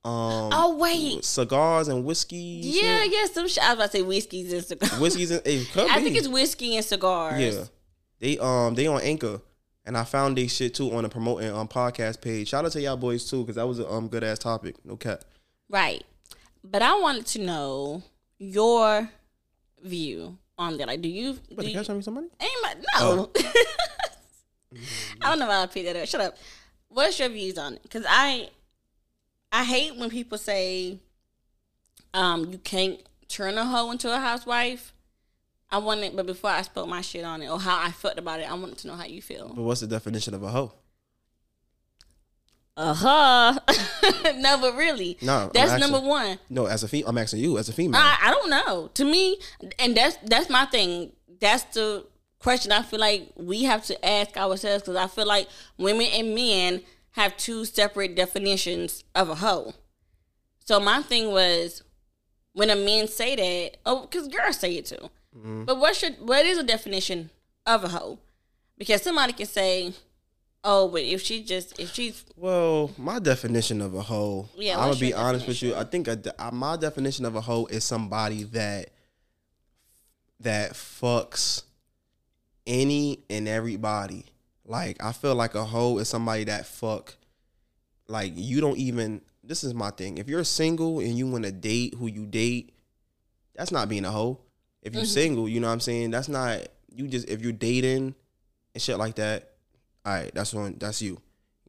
[0.06, 0.50] Um.
[0.52, 2.36] Oh wait, cigars and whiskey.
[2.36, 3.12] yeah, shit?
[3.12, 3.24] yeah.
[3.32, 5.00] Some sh- I was about to say whiskeys and cigars.
[5.00, 6.04] Whiskeys and it could I be.
[6.04, 7.40] think it's whiskey and cigars.
[7.40, 7.64] Yeah,
[8.20, 9.40] they um they on Anchor,
[9.86, 12.48] and I found they shit too on the promoting um podcast page.
[12.48, 14.76] Shout out to y'all boys too, because that was a um good ass topic.
[14.84, 15.24] No cap.
[15.70, 16.04] Right.
[16.62, 18.02] But I wanted to know
[18.38, 19.08] your
[19.82, 20.86] view on that.
[20.86, 21.34] Like, do you?
[21.34, 22.28] But you better Do you catch on me somebody.
[22.40, 23.30] ain't my, no.
[25.20, 26.08] I don't know why I picked that up.
[26.08, 26.36] Shut up.
[26.88, 27.82] What's your views on it?
[27.82, 28.50] Because I,
[29.52, 30.98] I hate when people say,
[32.12, 34.92] um, you can't turn a hoe into a housewife.
[35.70, 38.38] I wanted, but before I spoke my shit on it or how I felt about
[38.38, 39.48] it, I wanted to know how you feel.
[39.54, 40.72] But what's the definition of a hoe?
[42.76, 43.58] Uh huh.
[44.36, 45.92] no, but really, No, that's asking.
[45.92, 46.38] number one.
[46.50, 48.00] No, as a fe- I'm asking you as a female.
[48.00, 48.90] I, I don't know.
[48.94, 49.38] To me,
[49.78, 51.12] and that's that's my thing.
[51.40, 52.04] That's the
[52.40, 56.34] question I feel like we have to ask ourselves because I feel like women and
[56.34, 56.82] men
[57.12, 59.72] have two separate definitions of a hoe.
[60.64, 61.82] So my thing was
[62.54, 65.10] when a man say that, oh, because girls say it too.
[65.64, 67.30] But what should what is a definition
[67.66, 68.18] of a hoe?
[68.78, 69.92] Because somebody can say,
[70.64, 74.90] oh, but if she just if she's Well, my definition of a hoe, Yeah, I'm
[74.90, 75.74] gonna be honest with you.
[75.74, 76.18] I think a
[76.52, 78.90] my definition of a hoe is somebody that
[80.40, 81.62] that fucks
[82.66, 84.26] any and everybody.
[84.64, 87.16] Like I feel like a hoe is somebody that fuck.
[88.08, 89.20] Like you don't even.
[89.46, 90.16] This is my thing.
[90.16, 92.72] If you're single and you want to date who you date,
[93.54, 94.40] that's not being a hoe.
[94.80, 95.12] If you're mm-hmm.
[95.12, 96.10] single, you know what I'm saying.
[96.10, 97.06] That's not you.
[97.08, 98.14] Just if you're dating
[98.72, 99.50] and shit like that.
[100.04, 100.76] All right, that's one.
[100.78, 101.20] That's you.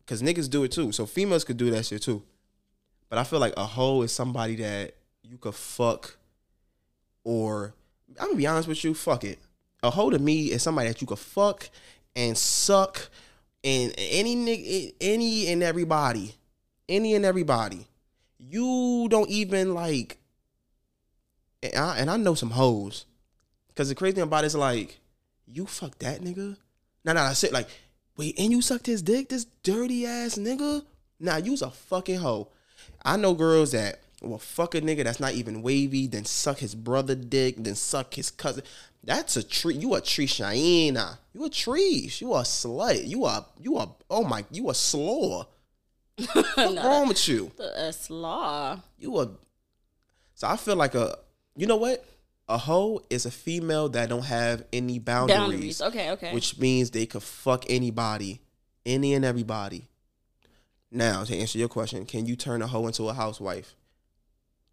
[0.05, 0.91] Cause niggas do it too.
[0.91, 2.21] So females could do that shit too.
[3.09, 6.17] But I feel like a hoe is somebody that you could fuck
[7.23, 7.73] or
[8.19, 9.39] I'm gonna be honest with you, fuck it.
[9.81, 11.69] A hoe to me is somebody that you could fuck
[12.15, 13.09] and suck
[13.63, 16.35] and any nigga any and everybody.
[16.87, 17.87] Any and everybody.
[18.37, 20.19] You don't even like
[21.63, 23.05] and I, and I know some hoes.
[23.75, 24.99] Cause the crazy thing about it is like,
[25.47, 26.57] you fuck that nigga?
[27.03, 27.67] Nah, nah, I said like,
[28.17, 30.83] wait, and you sucked his dick, this dirty ass nigga?
[31.19, 32.49] Nah, you's a fucking hoe.
[33.03, 36.75] I know girls that will fuck a nigga that's not even wavy, then suck his
[36.75, 38.63] brother dick, then suck his cousin.
[39.03, 39.75] That's a tree.
[39.75, 41.19] You a tree Shaina.
[41.33, 42.11] You a tree.
[42.17, 43.07] You a slut.
[43.07, 45.45] You a you a oh my you a slaw.
[46.33, 47.51] What's wrong with you?
[47.59, 48.79] a uh, slaw.
[48.97, 49.29] You a
[50.33, 51.19] so I feel like a
[51.55, 52.03] you know what?
[52.47, 55.37] A hoe is a female that don't have any boundaries.
[55.37, 55.81] Boundaries.
[55.81, 56.33] Okay, okay.
[56.33, 58.41] Which means they could fuck anybody,
[58.85, 59.87] any and everybody.
[60.91, 63.75] Now, to answer your question, can you turn a hoe into a housewife?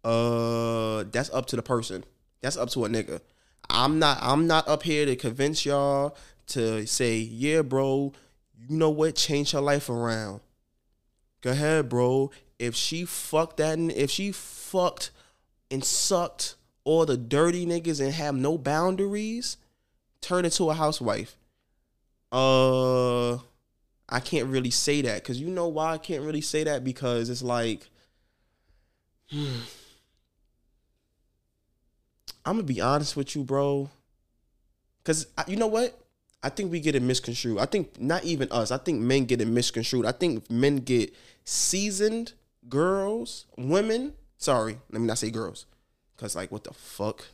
[0.03, 2.03] Uh, that's up to the person.
[2.41, 3.21] That's up to a nigga.
[3.69, 4.19] I'm not.
[4.21, 6.15] I'm not up here to convince y'all
[6.47, 8.13] to say, yeah, bro.
[8.55, 9.15] You know what?
[9.15, 10.41] Change her life around.
[11.41, 12.31] Go ahead, bro.
[12.59, 15.11] If she fucked that, if she fucked
[15.71, 19.57] and sucked all the dirty niggas and have no boundaries,
[20.21, 21.35] turn into a housewife.
[22.31, 23.33] Uh,
[24.09, 27.29] I can't really say that because you know why I can't really say that because
[27.29, 27.87] it's like,
[29.31, 29.61] I'm
[32.45, 33.89] gonna be honest with you, bro.
[35.01, 35.97] Because you know what?
[36.41, 37.57] I think we get it misconstrued.
[37.57, 38.71] I think not even us.
[38.71, 40.05] I think men get it misconstrued.
[40.05, 41.13] I think men get
[41.45, 42.33] seasoned
[42.67, 44.13] girls, women.
[44.37, 45.65] Sorry, let me not say girls,
[46.23, 47.25] because like what the fuck?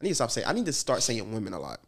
[0.00, 0.46] I need to stop saying.
[0.46, 1.80] I need to start saying women a lot.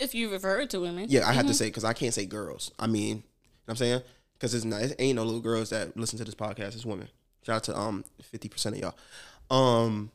[0.00, 1.06] if you refer to women.
[1.08, 2.72] Yeah, I have to say because I can't say girls.
[2.76, 3.22] I mean, you know
[3.66, 4.02] what I'm saying
[4.34, 4.82] because it's not.
[4.82, 6.74] It ain't no little girls that listen to this podcast.
[6.74, 7.08] It's women.
[7.42, 8.96] Shout out to um fifty percent of y'all.
[9.48, 10.10] Um,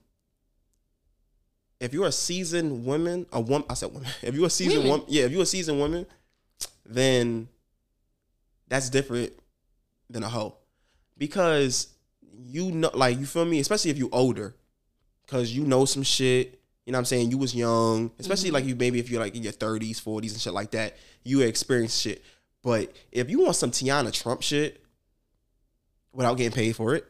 [1.80, 4.10] if you're a seasoned woman, a woman, I said woman.
[4.22, 6.06] If you're a seasoned woman, yeah, if you're a seasoned woman,
[6.86, 7.48] then
[8.68, 9.32] that's different
[10.10, 10.58] than a hoe
[11.18, 11.88] because
[12.44, 14.54] you know, like you feel me, especially if you're older,
[15.32, 16.60] because you know some shit.
[16.86, 17.32] You know what I'm saying?
[17.32, 20.42] You was young, especially like you maybe if you're like in your 30s, 40s, and
[20.42, 20.98] shit like that.
[21.24, 22.22] You experienced shit.
[22.64, 24.84] But if you want some Teanna Trump shit
[26.12, 27.06] without getting paid for it,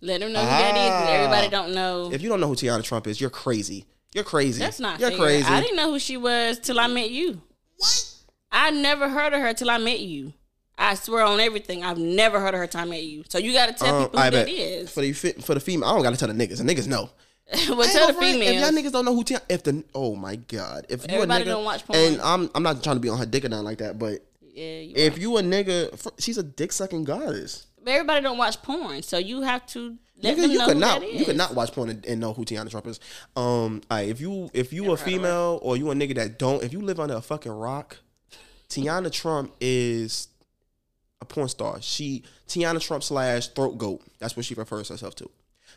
[0.00, 1.08] Let them know who that is.
[1.10, 2.10] Everybody don't know.
[2.12, 3.84] if you don't know who Teanna Trump is, you're crazy.
[4.14, 4.60] You're crazy.
[4.60, 5.18] That's not You're fair.
[5.18, 5.44] crazy.
[5.46, 7.42] I didn't know who she was till I met you.
[7.76, 8.12] what?
[8.50, 10.32] I never heard of her till I met you.
[10.78, 13.24] I swear on everything, I've never heard of her till I met you.
[13.28, 14.90] So you got to tell Um, people who I that bet is.
[14.90, 16.58] for the for the female, I don't gotta tell the niggas.
[16.58, 17.10] The niggas know.
[17.68, 20.34] well, Ain't tell the If y'all niggas don't know who Teanna, if the oh my
[20.34, 21.98] god, if you Everybody a nigga, don't watch porn.
[21.98, 24.26] and I'm I'm not trying to be on her dick or nothing like that, but
[24.52, 27.66] Yeah, you if you a nigga, she's a dick sucking goddess.
[27.84, 30.76] But everybody don't watch porn, so you have to let Nigga, them you know could
[30.78, 32.98] not you could not watch porn and, and know who Teanna Trump is.
[33.36, 36.80] Um, if you if you a female or you a nigga that don't, if you
[36.80, 37.98] live under a fucking rock,
[38.68, 40.26] Teanna Trump is
[41.20, 41.80] a porn star.
[41.80, 44.02] She Teanna Trump slash throat goat.
[44.18, 45.30] That's what she refers herself to.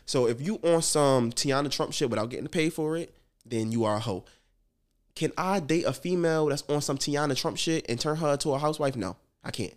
[0.06, 3.84] So if you on some Teanna Trump shit without getting paid for it, then you
[3.84, 4.24] are a hoe.
[5.14, 8.50] Can I date a female that's on some Teanna Trump shit and turn her to
[8.52, 8.96] a housewife?
[8.96, 9.74] No, I can't.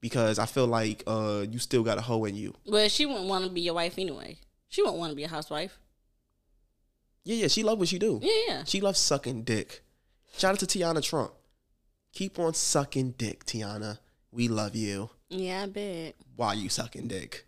[0.00, 2.54] Because I feel like uh you still got a hoe in you.
[2.66, 4.38] Well, she wouldn't want to be your wife anyway.
[4.68, 5.78] She wouldn't want to be a housewife.
[7.24, 8.18] Yeah, yeah, she love what she do.
[8.22, 8.64] Yeah, yeah.
[8.64, 9.82] She loves sucking dick.
[10.38, 11.32] Shout out to Teanna Trump.
[12.12, 13.98] Keep on sucking dick, Teanna.
[14.32, 15.10] We love you.
[15.28, 16.14] Yeah, I bet.
[16.36, 17.46] While you sucking dick.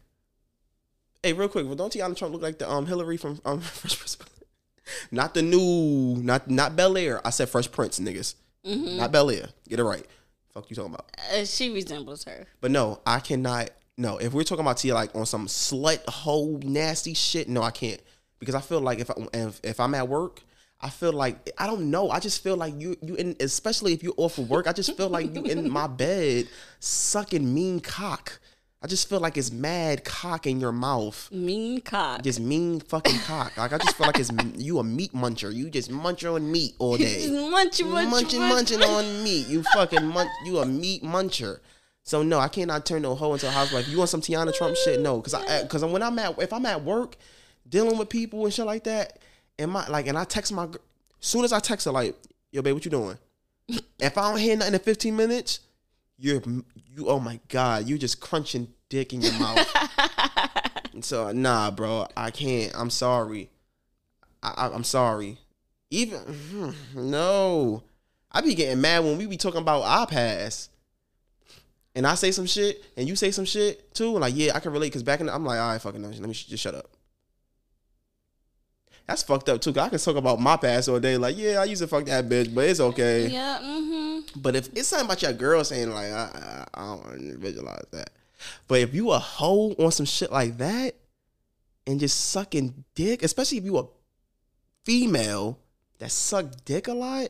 [1.23, 3.99] Hey, real quick, well, don't Teanna Trump look like the um Hillary from um Fresh
[3.99, 4.19] Prince?
[5.11, 7.25] Not the new, not not Bel Air.
[7.25, 8.35] I said Fresh Prince, niggas.
[8.65, 9.49] Not Bel Air.
[9.69, 10.05] Get it right.
[10.53, 11.07] Fuck you talking about.
[11.33, 12.47] Uh, she resembles her.
[12.61, 13.71] But no, I cannot.
[13.97, 17.71] No, if we're talking about Tia like on some slut hole nasty shit, no, I
[17.71, 18.01] can't
[18.39, 20.43] because I feel like if I, if, if I'm at work,
[20.81, 22.11] I feel like I don't know.
[22.11, 24.67] I just feel like you you in especially if you're off of work.
[24.67, 26.49] I just feel like you in my bed
[26.81, 28.41] sucking mean cock.
[28.85, 31.31] I just feel like it's mad cock in your mouth.
[31.31, 32.23] Mean cock.
[32.23, 33.57] Just mean fucking cock.
[33.57, 35.55] Like I just feel like it's you a meat muncher.
[35.55, 39.47] You just munch on meat all day munching, munching, munching, munching on meat.
[39.47, 40.31] You fucking munch.
[40.45, 41.61] You a meat muncher.
[42.03, 43.87] So no, I cannot turn no hoe into a housewife.
[43.87, 45.01] You want some Teanna Trump shit?
[45.01, 47.17] No, because I eh, because when I'm at if I'm at work
[47.69, 49.21] dealing with people and shit like that,
[49.61, 50.67] and my like and I text my
[51.21, 52.17] soon as I text her like,
[52.51, 53.17] yo babe, what you doing?
[54.01, 55.61] if I don't hear nothing in 15 minutes,
[56.19, 56.43] you're
[56.95, 59.67] you oh my god, you just crunching dick in your mouth.
[61.01, 62.73] so nah, bro, I can't.
[62.75, 63.51] I'm sorry.
[64.43, 65.39] I, I I'm sorry.
[65.91, 67.83] Even no,
[68.31, 70.71] I be getting mad when we be talking about our past,
[71.95, 74.61] and I say some shit, and you say some shit too, and like yeah, I
[74.61, 76.63] can relate because back in the, I'm like, all right, fucking, no, let me just
[76.63, 76.92] shut up.
[79.07, 79.73] That's fucked up too.
[79.73, 82.05] Cause I can talk about my past all day, like yeah, I used to fuck
[82.07, 83.29] that bitch, but it's okay.
[83.29, 84.41] Yeah, mm-hmm.
[84.41, 87.39] But if it's something about your girl saying like I, I, I don't want to
[87.39, 88.11] visualize that.
[88.69, 90.95] But if you a hoe on some shit like that
[91.87, 93.87] and just sucking dick, especially if you a
[94.85, 95.59] female
[95.99, 97.29] that suck dick a lot,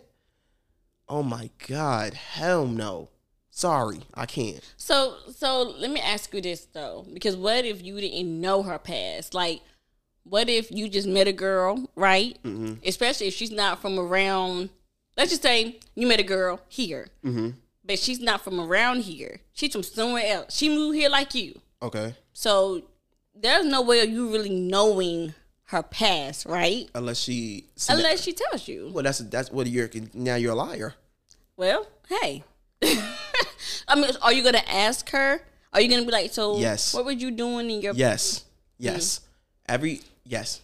[1.08, 3.08] oh my god, hell no.
[3.54, 4.60] Sorry, I can't.
[4.78, 8.78] So, so let me ask you this though, because what if you didn't know her
[8.78, 9.34] past?
[9.34, 9.60] Like,
[10.24, 12.36] what if you just met a girl, right?
[12.44, 12.74] Mm-hmm.
[12.86, 14.70] Especially if she's not from around.
[15.16, 17.50] Let's just say you met a girl here, Mm-hmm.
[17.84, 19.40] but she's not from around here.
[19.52, 20.56] She's from somewhere else.
[20.56, 22.14] She moved here like you, Okay.
[22.32, 22.82] so
[23.34, 26.88] there's no way of you really knowing her past, right?
[26.94, 28.90] Unless she, Unless she tells you.
[28.92, 30.94] well, that's that's what you're now you're a liar.
[31.56, 32.42] Well, hey.
[33.88, 35.40] I mean, are you gonna ask her?
[35.72, 36.58] Are you gonna be like, so?
[36.58, 36.94] Yes.
[36.94, 37.94] What were you doing in your?
[37.94, 38.44] Yes.
[38.78, 39.20] Yes.
[39.66, 40.60] Every yes.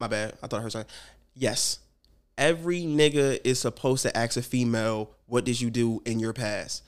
[0.00, 0.34] My bad.
[0.42, 0.90] I thought I heard something.
[1.34, 1.78] Yes.
[2.36, 6.84] Every nigga is supposed to ask a female, what did you do in your past?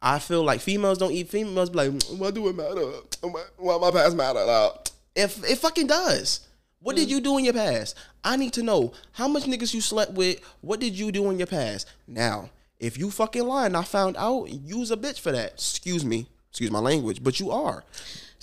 [0.00, 2.84] I feel like females don't eat females be like, mm, why do it matter?
[3.20, 4.44] Why, why my past matter?
[4.44, 4.70] Nah.
[5.14, 6.40] If it fucking does.
[6.80, 7.12] What did mm.
[7.12, 7.96] you do in your past?
[8.24, 10.40] I need to know how much niggas you slept with.
[10.60, 11.88] What did you do in your past?
[12.08, 15.52] Now, if you fucking lying, I found out you's a bitch for that.
[15.52, 17.84] Excuse me, excuse my language, but you are.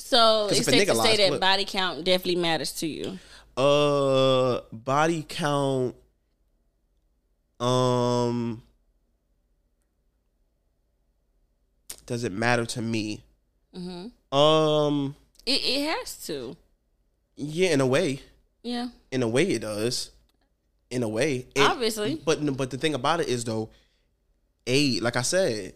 [0.10, 3.20] So it's safe to say that body count definitely matters to you.
[3.56, 5.94] Uh, body count.
[7.60, 8.64] Um,
[12.08, 13.24] does it matter to me?
[13.78, 14.36] Mm-hmm.
[14.36, 16.58] Um, It, it has to.
[17.36, 18.22] yeah, in a way,
[18.64, 18.88] Yeah.
[19.12, 20.10] in a way, it does.
[20.90, 22.16] In a way, It- Obviously.
[22.16, 23.70] But but the thing about it is though,
[24.66, 25.76] age, like I said,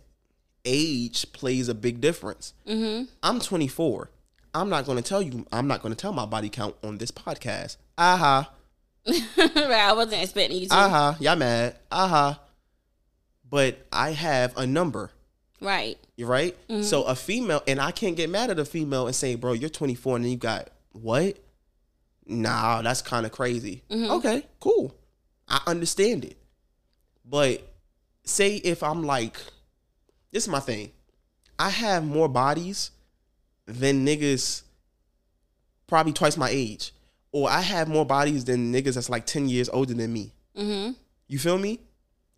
[0.66, 2.54] age plays a big difference.
[2.68, 3.04] Mm-hmm.
[3.22, 4.10] I'm 24.
[4.54, 5.46] I'm not going to tell you.
[5.52, 7.78] I'm not going to tell my body count on this podcast.
[7.98, 8.52] Aha.
[9.08, 9.48] right.
[9.58, 10.76] I wasn't expecting you to.
[10.76, 11.18] Aha.
[11.20, 11.78] Y'all mad.
[11.92, 12.40] Aha.
[13.50, 15.12] But I have a number.
[15.60, 15.98] Right.
[16.16, 16.56] You're right?
[16.68, 16.84] Mm-hmm.
[16.84, 19.70] So a female, and I can't get mad at a female and say, bro, you're
[19.70, 21.38] 24 and you got what?
[22.26, 23.84] Nah, that's kind of crazy.
[23.90, 24.12] Mm-hmm.
[24.12, 24.96] Okay, cool.
[25.48, 26.38] I understand it.
[27.26, 27.68] But
[28.24, 29.38] say if I'm like,
[30.32, 30.92] this is my thing.
[31.60, 32.92] I have more bodies
[33.66, 34.64] than niggas
[35.88, 36.94] probably twice my age.
[37.32, 40.34] Or I have more bodies than niggas that's like 10 years older than me.
[40.56, 40.92] Mm-hmm.
[41.28, 41.80] You feel me?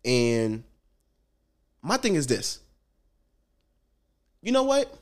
[0.04, 0.64] And
[1.82, 2.60] my thing is this.
[4.40, 4.96] You know what?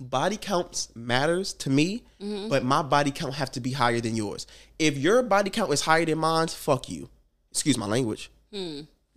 [0.00, 2.04] Body counts matters to me,
[2.48, 4.46] but my body count have to be higher than yours.
[4.78, 7.08] If your body count is higher than mine, fuck you.
[7.50, 8.30] Excuse my language.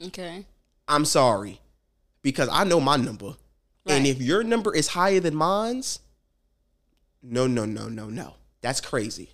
[0.02, 0.46] Okay.
[0.88, 1.60] I'm sorry.
[2.22, 3.34] Because I know my number.
[3.86, 6.00] And if your number is higher than mine's,
[7.24, 8.36] no, no, no, no, no.
[8.62, 9.32] That's crazy.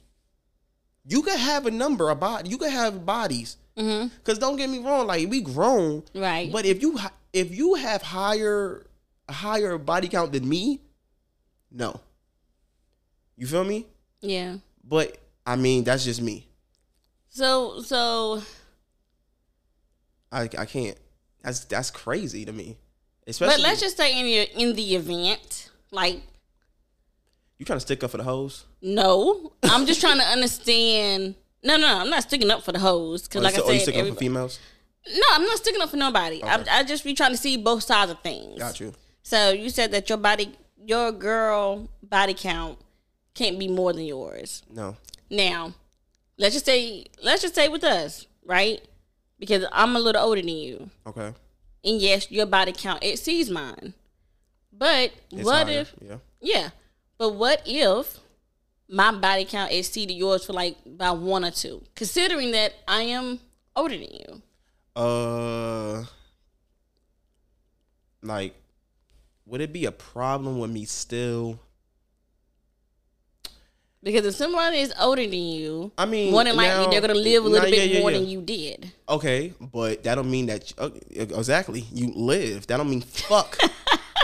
[1.06, 3.58] You could have a number about you could have bodies.
[3.78, 4.08] Mm-hmm.
[4.23, 6.52] Cause don't get me wrong, like we grown, Right.
[6.52, 6.97] But if you
[7.32, 8.86] if you have higher
[9.30, 10.82] higher body count than me,
[11.71, 12.02] no.
[13.36, 13.86] You feel me?
[14.21, 14.58] Yeah.
[14.84, 16.47] But I mean, that's just me.
[17.30, 18.41] So so
[20.32, 20.97] I I can't.
[21.43, 22.78] That's that's crazy to me.
[23.28, 26.21] Especially but let's just say in your in the event, like
[27.58, 28.65] you trying to stick up for the hoes.
[28.82, 31.36] no, I'm just trying to understand.
[31.63, 33.63] No, no, I'm not sticking up for the hoes because, Or oh, like oh, you,
[33.63, 34.60] I said, or you sticking up for females?
[35.12, 36.43] no, I'm not sticking up for nobody.
[36.43, 38.60] I, I just be trying to see both sides of things.
[38.60, 38.93] Got you.
[39.24, 40.54] So you said that your body,
[40.86, 42.78] your girl body count
[43.34, 44.63] can't be more than yours.
[44.72, 44.96] No.
[45.30, 45.74] Now,
[46.38, 48.82] let's just say, let's just say with us, right?
[49.39, 51.34] Because I'm a little older than you, Okay.
[51.84, 53.93] and yes, your body count exceeds mine.
[54.72, 56.17] But It's what higher, if, Yeah.
[56.39, 56.70] yeah,
[57.17, 58.19] but what if
[58.89, 61.84] my body count exceeded yours for like by one or two?
[61.95, 63.39] Considering that I am
[63.75, 64.41] older than you.
[64.95, 66.06] Uh.
[68.23, 68.56] Like,
[69.45, 71.60] would it be a problem with me still?
[74.03, 77.13] Because if someone is older than you, I mean, more than likely now- they're gonna
[77.13, 78.19] live a little bit yeah, more yeah.
[78.19, 78.91] than you did.
[79.10, 82.67] Okay, but that don't mean that you, okay, exactly you live.
[82.67, 83.58] That don't mean fuck.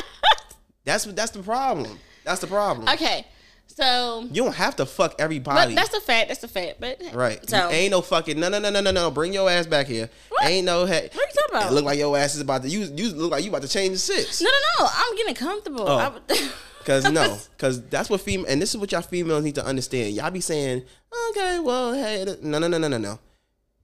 [0.85, 1.99] that's that's the problem.
[2.23, 2.87] That's the problem.
[2.87, 3.25] Okay,
[3.67, 5.75] so You don't have to fuck but everybody.
[5.75, 6.29] that's a fact.
[6.29, 6.79] That's a fact.
[6.79, 7.47] But right.
[7.49, 9.11] So ain't no fucking no no no no no no.
[9.11, 10.09] Bring your ass back here.
[10.29, 10.45] What?
[10.45, 11.09] Ain't no hey.
[11.13, 11.71] What are you talking about?
[11.71, 12.81] It look like your ass is about to you.
[12.81, 14.41] You look like you about to change the six.
[14.41, 14.89] no, no, no.
[14.91, 15.87] I'm getting comfortable.
[15.87, 15.97] Oh.
[16.29, 16.49] I
[16.85, 20.13] Cause no, cause that's what female, and this is what y'all females need to understand.
[20.15, 20.83] Y'all be saying,
[21.29, 23.19] okay, well, hey, no, no, no, no, no, no.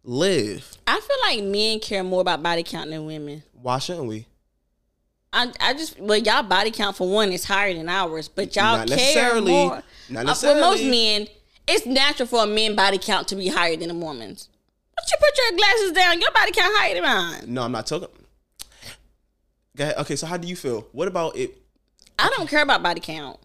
[0.04, 0.78] Live.
[0.86, 3.44] I feel like men care more about body count than women.
[3.54, 4.26] Why shouldn't we?
[5.32, 8.78] I, I just well y'all body count for one is higher than ours, but y'all
[8.78, 9.52] Not care necessarily.
[9.52, 9.84] more.
[10.10, 11.28] Not Uh, for most men,
[11.68, 14.50] it's natural for a man body count to be higher than a woman's.
[14.96, 17.44] But you put your glasses down, your body count higher than mine.
[17.48, 18.10] No, I'm not talking.
[19.80, 20.88] Okay, so how do you feel?
[20.92, 21.56] What about it?
[22.18, 23.40] I don't care about body count.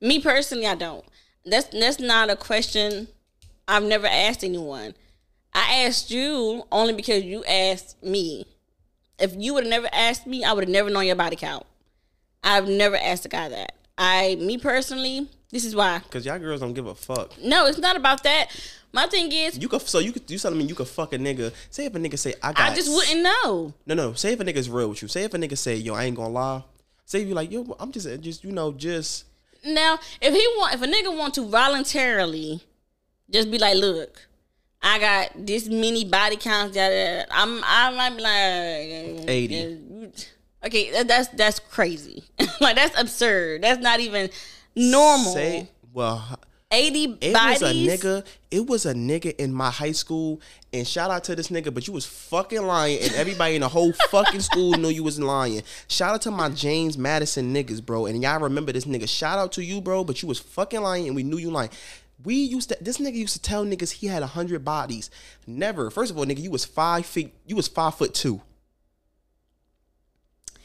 [0.00, 1.04] Me personally, I don't.
[1.46, 3.08] That's that's not a question
[3.66, 4.94] I've never asked anyone.
[5.54, 8.46] I asked you only because you asked me.
[9.18, 11.66] If you would have never asked me, I would have never known your body count.
[12.42, 13.72] I've never asked a guy that.
[13.96, 16.00] I, me personally, this is why.
[16.10, 17.32] Cause y'all girls don't give a fuck.
[17.42, 18.48] No, it's not about that.
[18.92, 21.18] My thing is, You could so you could you telling me you could fuck a
[21.18, 21.52] nigga.
[21.68, 22.72] Say if a nigga say I got.
[22.72, 23.74] I just wouldn't know.
[23.86, 24.12] No, no.
[24.14, 25.08] Say if a nigga's real with you.
[25.08, 26.62] Say if a nigga say yo I ain't gonna lie.
[27.04, 29.24] Say if you like yo I'm just just you know just
[29.64, 32.62] Now, if he want, if a nigga want to voluntarily,
[33.30, 34.27] just be like, look,
[34.82, 39.64] I got this many body counts that uh, I'm, I might be like 80.
[40.62, 42.24] Uh, okay, that's that's crazy.
[42.60, 43.62] like that's absurd.
[43.62, 44.30] That's not even
[44.76, 45.32] normal.
[45.32, 46.38] say well.
[46.70, 47.62] Eighty It bodies.
[47.62, 48.26] was a nigga.
[48.50, 50.38] It was a nigga in my high school,
[50.70, 51.72] and shout out to this nigga.
[51.72, 55.18] But you was fucking lying, and everybody in the whole fucking school knew you was
[55.18, 55.62] lying.
[55.88, 58.04] Shout out to my James Madison niggas, bro.
[58.04, 59.08] And y'all remember this nigga.
[59.08, 60.04] Shout out to you, bro.
[60.04, 61.70] But you was fucking lying, and we knew you lying.
[62.24, 62.78] We used to.
[62.80, 65.10] This nigga used to tell niggas he had hundred bodies.
[65.46, 65.90] Never.
[65.90, 67.34] First of all, nigga, you was five feet.
[67.46, 68.40] You was five foot two.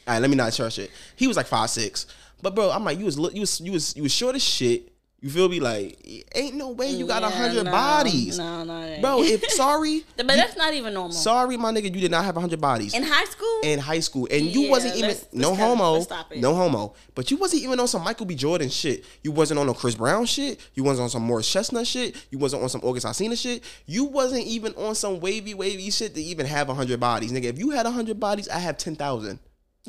[0.05, 0.91] All right, let me not trust shit.
[1.15, 2.07] He was like five six.
[2.41, 4.92] But bro, I'm like, you was you was you was you was short as shit.
[5.23, 5.61] You feel me?
[5.61, 9.23] Like, ain't no way you got a Yeah, hundred no, bodies, No, no, bro.
[9.23, 11.13] If sorry, but that's not even normal.
[11.13, 14.01] sorry, my nigga, you did not have a hundred bodies in high school, in high
[14.01, 16.39] school, and you Yeah, wasn't even let's- no let's homo, stop it.
[16.41, 16.93] no homo.
[17.15, 18.35] But you wasn't even on some Michael B.
[18.35, 19.05] Jordan shit.
[19.23, 20.59] You wasn't on no Chris Brown shit.
[20.73, 22.17] You wasn't on some Morris Chestnut shit.
[22.29, 23.63] You wasn't on some August Alsina shit.
[23.85, 27.45] You wasn't even on some wavy, wavy shit to even have a hundred bodies, nigga.
[27.45, 29.39] If you had a hundred bodies, I have ten thousand.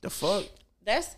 [0.00, 0.44] the fuck.
[0.84, 1.14] that's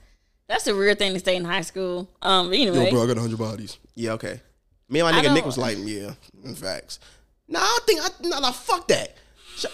[0.51, 2.11] that's a weird thing to say in high school.
[2.21, 3.79] Um, but anyway, I got hundred bodies.
[3.95, 4.41] Yeah, okay.
[4.89, 6.99] Me and my I nigga Nick was like, yeah, in facts.
[7.47, 9.17] Nah, I think I nah, nah fuck that.
[9.57, 9.67] Sh-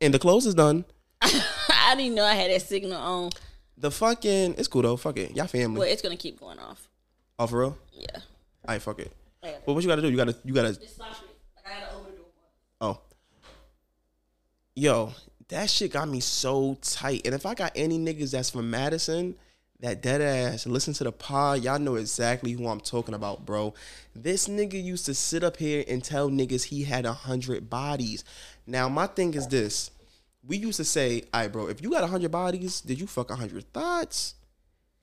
[0.00, 0.84] And the close is done.
[1.22, 3.30] I didn't know I had that signal on.
[3.78, 4.96] The fucking it's cool though.
[4.96, 5.34] Fuck it.
[5.34, 5.80] Y'all family.
[5.80, 6.88] Well, it's gonna keep going off.
[7.38, 7.78] Oh for real?
[7.92, 8.20] Yeah.
[8.66, 9.12] Alright, fuck it.
[9.42, 9.56] Yeah.
[9.64, 10.10] Well, what you gotta do?
[10.10, 11.16] You gotta you gotta Just stop it.
[11.56, 12.26] Like I gotta open the door.
[12.82, 13.00] oh.
[14.74, 15.12] Yo,
[15.48, 17.22] that shit got me so tight.
[17.24, 19.34] And if I got any niggas that's from Madison
[19.80, 23.74] that dead ass listen to the pod, y'all know exactly who I'm talking about, bro.
[24.14, 28.24] This nigga used to sit up here and tell niggas he had a hundred bodies.
[28.66, 29.90] Now my thing is this.
[30.46, 33.06] We used to say, all right, bro, if you got a hundred bodies, did you
[33.06, 34.34] fuck a hundred thoughts?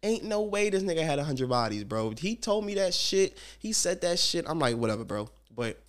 [0.02, 2.14] Ain't no way this nigga had a hundred bodies, bro.
[2.18, 3.38] He told me that shit.
[3.60, 4.46] He said that shit.
[4.48, 5.30] I'm like, whatever, bro.
[5.56, 5.80] But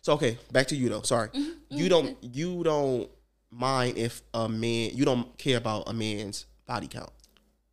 [0.00, 1.02] so okay, back to you though.
[1.02, 1.50] Sorry, mm-hmm.
[1.70, 3.08] you don't you don't
[3.50, 7.10] mind if a man you don't care about a man's body count.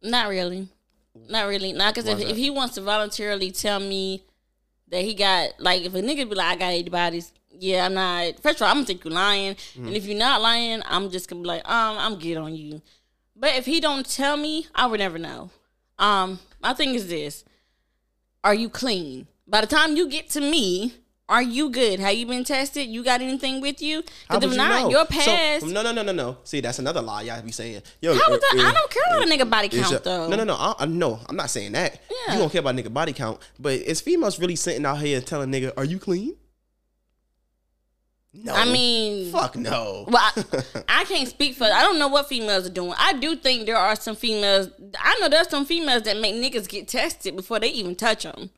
[0.02, 0.68] Not really.
[1.30, 1.74] Not really.
[1.74, 4.24] Not because if, if he wants to voluntarily tell me
[4.88, 7.94] that he got like if a nigga be like I got eighty bodies, yeah, I'm
[7.94, 8.40] not.
[8.40, 9.88] First of all, I'm gonna think you lying, Mm-hmm.
[9.88, 12.82] and if you're not lying, I'm just gonna be like, um, I'm good on you.
[13.36, 15.50] But if he don't tell me, I would never know.
[16.00, 17.44] Um, my thing is this:
[18.44, 19.28] Are you clean?
[19.48, 20.94] By the time you get to me.
[21.32, 22.02] Are you good?
[22.02, 22.90] Have you been tested?
[22.90, 24.04] You got anything with you?
[24.28, 24.90] Because if you not, know?
[24.90, 25.06] your
[25.60, 26.38] So- no, no, no, no, no.
[26.44, 27.82] See, that's another lie y'all be saying.
[28.02, 30.28] Yo, How would uh, that- I don't care about a nigga body count, your- though.
[30.28, 30.56] No, no, no.
[30.56, 32.02] I, I, no, I'm not saying that.
[32.28, 32.34] Yeah.
[32.34, 35.50] You don't care about nigga body count, but is females really sitting out here telling
[35.50, 36.36] nigga, "Are you clean?"
[38.34, 38.54] No.
[38.54, 40.04] I mean, fuck no.
[40.10, 40.44] Well, I,
[41.02, 41.64] I can't speak for.
[41.64, 42.94] I don't know what females are doing.
[42.98, 44.70] I do think there are some females.
[45.00, 48.50] I know there's some females that make niggas get tested before they even touch them.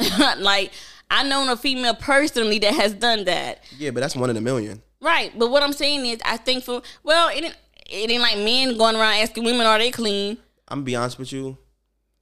[0.38, 0.72] like
[1.14, 3.62] I know a female personally that has done that.
[3.78, 4.82] yeah, but that's one in a million.
[5.00, 7.56] Right, but what I'm saying is, I think for well, it ain't,
[7.86, 10.38] it ain't like men going around asking women are they clean.
[10.68, 11.56] I'm gonna be honest with you.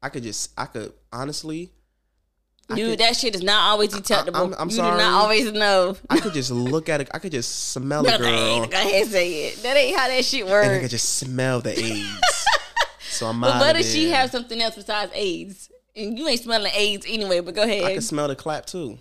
[0.02, 1.70] I could just, I could honestly,
[2.68, 4.36] I Dude, could- that shit is not always detectable.
[4.40, 4.98] I'm- I'm you sorry.
[4.98, 5.96] do not always know.
[6.10, 7.08] I could just look at it.
[7.14, 8.66] I could just smell a girl.
[8.66, 9.62] Go ahead, say it.
[9.62, 10.66] That ain't how that shit works.
[10.66, 12.46] and I could just smell the AIDS.
[13.10, 15.70] so I'm But what if she have something else besides AIDS?
[15.94, 17.84] And you ain't smelling AIDS anyway, but go ahead.
[17.84, 18.98] I can smell the clap too.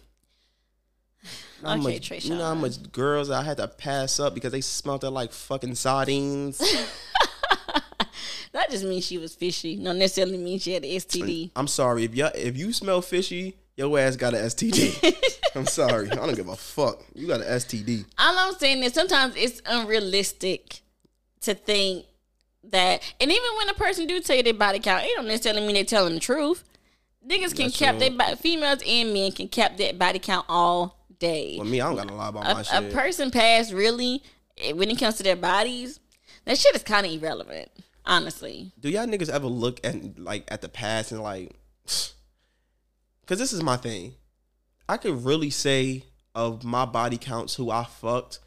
[1.24, 1.28] You
[1.64, 2.26] know how Okay, much- Treshon.
[2.26, 5.32] you know how much girls I had to pass up because they smelled it like
[5.32, 6.58] fucking sardines.
[8.54, 9.78] that just means she was fishy.
[9.78, 11.52] Don't necessarily mean she had an STD.
[11.56, 15.16] I'm sorry if you if you smell fishy, your ass got an STD.
[15.56, 17.02] I'm sorry, I don't give a fuck.
[17.16, 18.06] You got an STD.
[18.18, 20.82] All I'm saying is sometimes it's unrealistic
[21.42, 22.06] to think
[22.66, 25.62] that, and even when a person do tell you their body count, it don't necessarily
[25.66, 26.64] mean they telling the truth.
[27.28, 28.10] Niggas can That's cap true.
[28.10, 31.56] their females and men can cap that body count all day.
[31.58, 34.24] Well, me, I don't got to lie about my a, a person past really,
[34.74, 36.00] when it comes to their bodies,
[36.46, 37.70] that shit is kind of irrelevant.
[38.04, 41.52] Honestly, Do y'all niggas ever look at like at the past and like,
[43.22, 44.16] because this is my thing.
[44.90, 48.40] I could really say of my body counts who I fucked.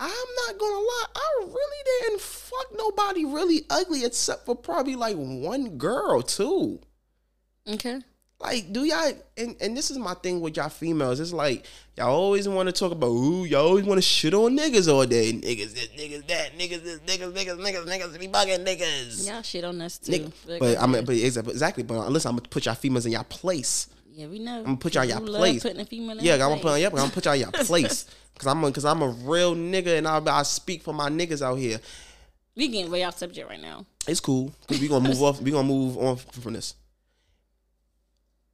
[0.00, 5.16] I'm not gonna lie, I really didn't fuck nobody really ugly except for probably like
[5.16, 6.80] one girl too.
[7.68, 8.00] Okay.
[8.40, 11.18] Like, do y'all and, and this is my thing with y'all females.
[11.18, 11.64] It's like
[11.96, 15.06] y'all always want to talk about ooh, y'all always want to shit on niggas all
[15.06, 15.32] day.
[15.32, 19.26] Niggas this, niggas that, niggas this, niggas, niggas, niggas, niggas be bugging niggas.
[19.26, 20.12] Y'all shit on us too.
[20.12, 21.82] Nigga, But but I'm but exactly, exactly.
[21.84, 23.88] But listen, I'm gonna put y'all females in y'all place.
[24.12, 24.58] yeah, we know.
[24.58, 25.62] I'm gonna put y'all in y'all place.
[25.62, 27.52] Putting a female in Yeah, I'm gonna put yep, I'm gonna put y'all in y'all
[27.52, 28.06] place.
[28.36, 31.40] Cause I'm a, cause I'm a real nigga and I, I speak for my niggas
[31.40, 31.78] out here.
[32.56, 33.86] We getting way off subject right now.
[34.06, 34.52] It's cool.
[34.68, 35.40] We gonna move off.
[35.40, 36.74] We gonna move on from this.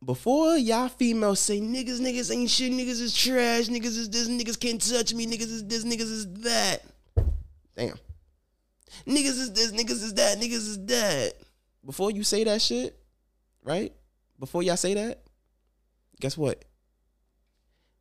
[0.02, 4.58] Before y'all females say niggas, niggas ain't shit, niggas is trash, niggas is this, niggas
[4.58, 6.78] can't touch me, niggas is this, niggas is that.
[7.76, 7.98] Damn.
[9.06, 11.34] Niggas is this, niggas is that, niggas is that.
[11.84, 12.98] Before you say that shit,
[13.62, 13.92] right?
[14.38, 15.22] Before y'all say that,
[16.18, 16.64] guess what?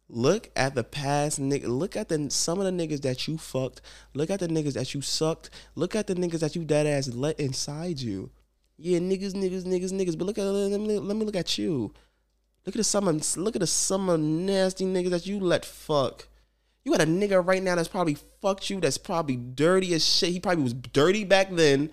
[0.08, 1.68] Look at the past nigga.
[1.68, 3.82] Look at the some of the niggas that you fucked.
[4.16, 5.52] Look at the niggas that you sucked.
[5.76, 8.32] Look at the niggas that you dead ass let inside you.
[8.82, 10.18] Yeah, niggas, niggas, niggas, niggas.
[10.18, 11.94] But look at let me, let me look at you.
[12.66, 16.28] Look at the of- look at the of nasty niggas that you let fuck.
[16.86, 18.80] You got a nigga right now that's probably fucked you.
[18.80, 20.30] That's probably dirty as shit.
[20.30, 21.90] He probably was dirty back then,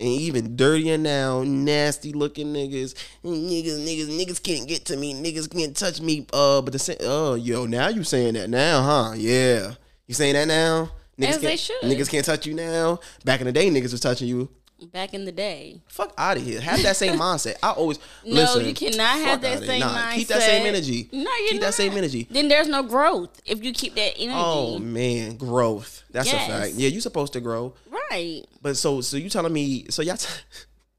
[0.00, 1.44] and even dirtier now.
[1.44, 2.94] Nasty looking niggas.
[3.24, 5.14] Niggas, niggas, niggas can't get to me.
[5.14, 6.26] Niggas can't touch me.
[6.32, 6.96] Uh, but the same.
[7.00, 9.12] Oh, yo, now you saying that now, huh?
[9.16, 9.74] Yeah,
[10.08, 10.90] you saying that now?
[11.16, 11.82] Niggas As they should.
[11.82, 12.98] Niggas can't touch you now.
[13.24, 14.48] Back in the day, niggas was touching you.
[14.92, 15.80] Back in the day.
[15.88, 16.60] Fuck out of here.
[16.60, 17.56] Have that same mindset.
[17.62, 19.86] I always No, listen, you cannot have that same here.
[19.86, 20.14] mindset.
[20.14, 21.08] Keep that same energy.
[21.12, 22.28] No, you keep that same energy.
[22.30, 24.38] Then there's no growth if you keep that energy.
[24.38, 26.04] Oh man, growth.
[26.12, 26.48] That's Yes.
[26.48, 26.74] a fact.
[26.74, 27.74] Yeah, you're supposed to grow.
[28.10, 28.44] Right.
[28.62, 30.28] But so so you telling me so y'all t-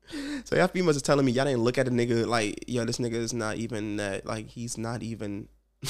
[0.44, 2.98] so y'all females are telling me y'all didn't look at a nigga like yo this
[2.98, 5.48] nigga is not even that like he's not even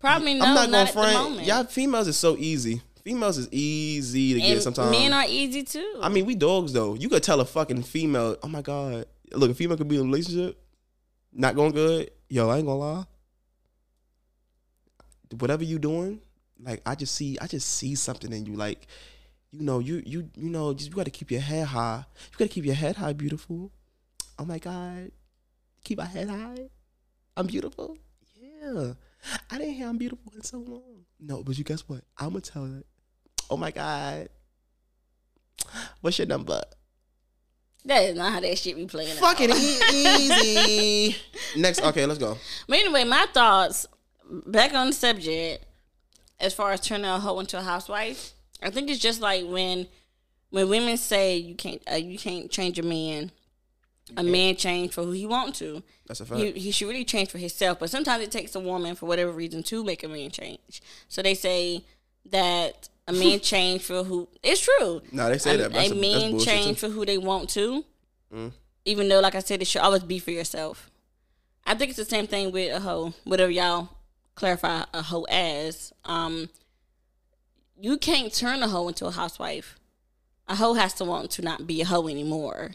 [0.00, 1.44] Probably no, I'm not not, gonna front.
[1.46, 2.80] Y'all females is so easy.
[3.06, 4.90] Females is easy to get and sometimes.
[4.90, 6.00] men are easy too.
[6.02, 6.94] I mean, we dogs though.
[6.94, 10.00] You could tell a fucking female, oh my god, look, a female could be in
[10.00, 10.60] a relationship,
[11.32, 12.10] not going good.
[12.28, 13.04] Yo, I ain't gonna lie.
[15.38, 16.20] Whatever you doing,
[16.60, 18.54] like I just see, I just see something in you.
[18.54, 18.88] Like,
[19.52, 22.04] you know, you you you know, just you got to keep your head high.
[22.32, 23.70] You got to keep your head high, beautiful.
[24.36, 25.12] Oh my god,
[25.84, 26.70] keep my head high.
[27.36, 27.98] I'm beautiful.
[28.34, 28.94] Yeah,
[29.48, 31.04] I didn't hear I'm beautiful in so long.
[31.20, 32.00] No, but you guess what?
[32.18, 32.84] I'm gonna tell it.
[33.50, 34.28] Oh my god.
[36.00, 36.62] What's your number?
[37.86, 39.16] that is not how that shit be playing.
[39.16, 39.50] Fucking
[39.92, 41.16] easy.
[41.56, 42.36] Next, okay, let's go.
[42.68, 43.86] But anyway, my thoughts
[44.28, 45.64] back on the subject
[46.40, 48.32] as far as turning a hoe into a housewife.
[48.62, 49.86] I think it's just like when
[50.50, 53.30] when women say you can't uh, you can't change a man,
[54.16, 55.82] a man change for who he want to.
[56.06, 56.40] That's a fact.
[56.40, 57.78] He, he should really change for himself.
[57.78, 60.82] But sometimes it takes a woman for whatever reason to make a man change.
[61.08, 61.84] So they say
[62.30, 65.02] that a man change for who it's true.
[65.12, 66.88] No, they say that, but a man change too.
[66.88, 67.84] for who they want to.
[68.34, 68.52] Mm.
[68.84, 70.90] Even though, like I said, it should always be for yourself.
[71.64, 73.14] I think it's the same thing with a hoe.
[73.24, 73.90] Whatever y'all
[74.34, 76.48] clarify a hoe as, um,
[77.78, 79.78] you can't turn a hoe into a housewife.
[80.48, 82.72] A hoe has to want to not be a hoe anymore.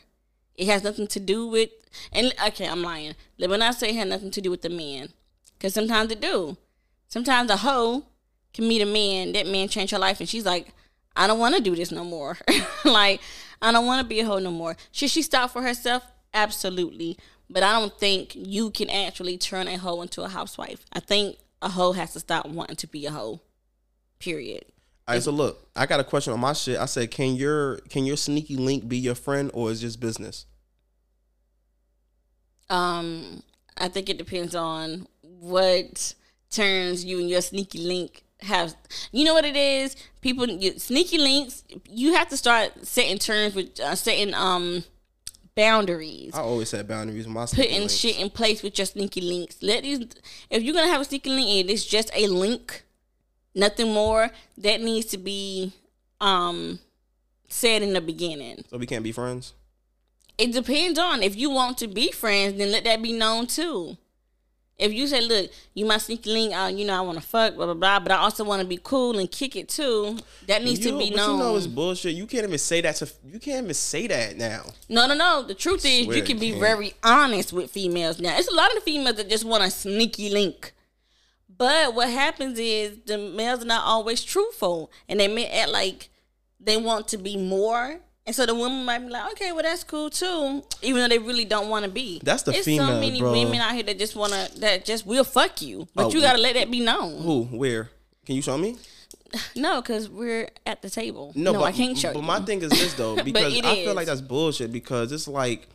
[0.56, 1.70] It has nothing to do with
[2.12, 3.16] and okay, I'm lying.
[3.38, 5.10] When I say it had nothing to do with the man,
[5.58, 6.58] because sometimes it do.
[7.08, 8.06] Sometimes a hoe
[8.54, 10.74] can meet a man, that man change her life, and she's like,
[11.16, 12.38] I don't want to do this no more.
[12.86, 13.22] like,
[13.62, 14.78] I don't want to be a hoe no more.
[14.92, 16.04] Should she stop for herself?
[16.34, 17.18] Absolutely.
[17.50, 20.86] But I don't think you can actually turn a hoe into a housewife.
[20.94, 23.42] I think a hoe has to stop wanting to be a hoe.
[24.20, 24.66] Period.
[25.08, 26.80] All right, so look, I got a question on my shit.
[26.80, 30.46] I said, can your can your sneaky link be your friend or is just business?
[32.70, 33.44] Um,
[33.78, 36.14] I think it depends on what
[36.50, 38.76] turns you and your sneaky link have.
[39.12, 39.96] You know what it is?
[40.22, 41.64] People, you, sneaky links.
[41.90, 44.84] You have to start setting terms with uh, setting um
[45.56, 46.34] boundaries.
[46.34, 47.94] I always set boundaries with my Putting links.
[47.94, 49.58] shit in place with your sneaky links.
[49.62, 50.00] Let these.
[50.50, 52.84] If you're gonna have a sneaky link, and it's just a link,
[53.54, 54.32] nothing more.
[54.58, 55.74] That needs to be
[56.20, 56.80] um
[57.48, 58.64] said in the beginning.
[58.70, 59.54] So we can't be friends.
[60.38, 63.98] It depends on if you want to be friends, then let that be known too.
[64.82, 67.56] If you say, "Look, you my sneaky link, uh, you know I want to fuck,
[67.56, 70.18] blah blah blah," but I also want to be cool and kick it too.
[70.48, 71.38] That needs You- to be but known.
[71.38, 72.16] You know it's bullshit.
[72.16, 73.08] You can't even say that to.
[73.26, 74.64] You can't even say that now.
[74.90, 75.44] no, no, no.
[75.44, 76.60] The truth is, you can be can't.
[76.62, 78.38] very honest with females now.
[78.38, 80.74] It's a lot of the females that just want a sneaky link.
[81.48, 86.10] But what happens is the males are not always truthful, and they may act like
[86.60, 88.00] they want to be more.
[88.28, 91.18] And so the women might be like, okay, well that's cool too, even though they
[91.18, 92.22] really don't want to be.
[92.24, 92.64] That's the female.
[92.64, 93.32] There's female, so many bro.
[93.32, 96.38] women out here that just wanna that just will fuck you, but Oh, you gotta
[96.40, 97.22] let that be known.
[97.24, 97.44] Who?
[97.46, 97.90] Where?
[98.26, 98.78] Can you show me?
[99.56, 101.32] No, because we're at the table.
[101.36, 102.26] No, No, but, I can't show But you.
[102.26, 104.72] my thing is this though, because I feel like that's bullshit.
[104.72, 105.68] Because it's like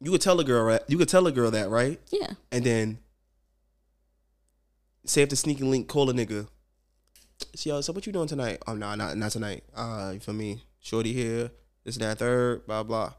[0.00, 0.80] you could tell a girl, right?
[0.88, 2.00] You could tell a girl that, right?
[2.10, 2.98] yeah, And then
[5.04, 6.46] say if the sneaky link call a nigga.
[7.54, 8.62] See, yo, so what you doing tonight?
[8.66, 9.64] Oh no, not not tonight.
[9.74, 10.62] Uh, you feel me?
[10.80, 11.50] Shorty here,
[11.84, 13.12] this and that third, blah blah.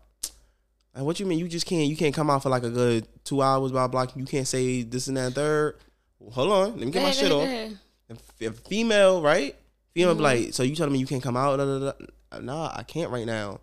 [0.94, 1.40] And what you mean?
[1.40, 4.08] You just can't you can't come out for like a good two hours, blah blah.
[4.16, 5.78] You can't say this and that third.
[6.20, 7.44] Well, hold on, let me get my shit off.
[7.44, 7.80] ahead, go ahead.
[8.10, 9.56] If, if female, right?
[9.94, 10.22] Female Mm-hmm.
[10.24, 11.58] like, so you telling me you can't come out?
[11.58, 12.40] Da, da, da.
[12.40, 13.60] Nah, I can't right now,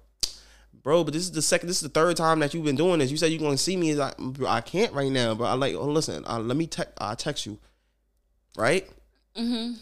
[0.83, 1.05] bro.
[1.05, 3.11] But this is the second, this is the third time that you've been doing this.
[3.11, 3.95] You said you're gonna see me.
[3.95, 4.15] Like,
[4.47, 5.35] I can't right now.
[5.35, 6.93] But I like, oh, listen, uh, let me text.
[7.01, 7.59] I text you,
[8.57, 8.89] right?
[9.37, 9.75] Mm-hmm.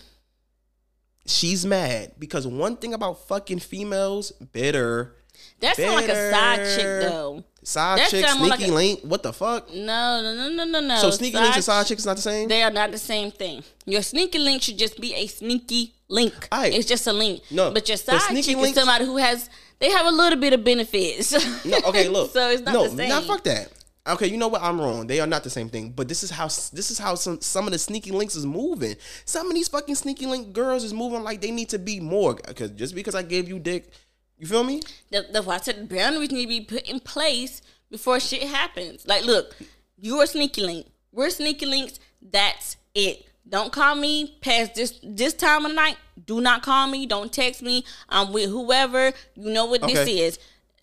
[1.26, 5.16] She's mad because one thing about fucking females, bitter,
[5.60, 7.44] That's not like a side chick though.
[7.62, 9.00] side That chick, sneaky like a- link.
[9.02, 9.68] What the fuck?
[9.74, 10.96] No, no, no, no, no, no.
[10.98, 12.48] so sneaky links and side chicks is not the same.
[12.48, 13.62] They are not the same thing.
[13.86, 16.32] Your sneaky link should just be a sneaky link.
[16.50, 16.72] Aight.
[16.72, 17.42] It's just a link.
[17.50, 20.38] No, but your side sneaky chick links- is somebody who has they have a little
[20.38, 21.32] bit of benefits.
[21.66, 22.30] No, okay, look.
[22.30, 23.08] so it's not no, the same.
[23.08, 23.72] Nah, fuck that.
[24.08, 24.62] Okay, you know what?
[24.62, 25.06] I'm wrong.
[25.06, 25.90] They are not the same thing.
[25.90, 28.96] But this is how this is how some some of the sneaky links is moving.
[29.24, 32.34] Some of these fucking sneaky link girls is moving like they need to be more.
[32.34, 33.90] Because just because I gave you dick,
[34.38, 34.80] you feel me?
[35.10, 39.06] The, the why I said boundaries need to be put in place before shit happens.
[39.06, 39.56] Like, look,
[39.98, 40.86] you're a sneaky link.
[41.12, 41.98] We're sneaky links.
[42.22, 43.26] That's it.
[43.48, 45.96] Don't call me past this this time of night.
[46.26, 47.06] Do not call me.
[47.06, 47.84] Don't text me.
[48.08, 49.12] I'm with whoever.
[49.34, 50.18] You know what this Okay.
[50.18, 50.38] is.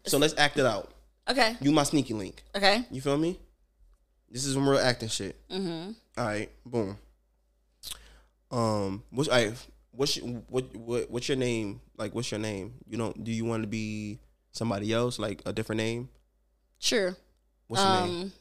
[0.05, 0.92] So let's act it out.
[1.29, 1.55] Okay.
[1.61, 2.43] You my sneaky link.
[2.55, 2.85] Okay.
[2.91, 3.39] You feel me?
[4.29, 5.39] This is some real acting shit.
[5.49, 5.91] Mm-hmm.
[6.17, 6.97] All right, boom.
[8.51, 9.53] Um, what's I?
[9.91, 11.81] What's your, what what what's your name?
[11.97, 12.73] Like, what's your name?
[12.87, 13.23] You don't?
[13.23, 14.19] Do you want to be
[14.51, 15.19] somebody else?
[15.19, 16.09] Like a different name?
[16.79, 17.15] Sure.
[17.67, 18.21] What's your name?
[18.21, 18.31] Um,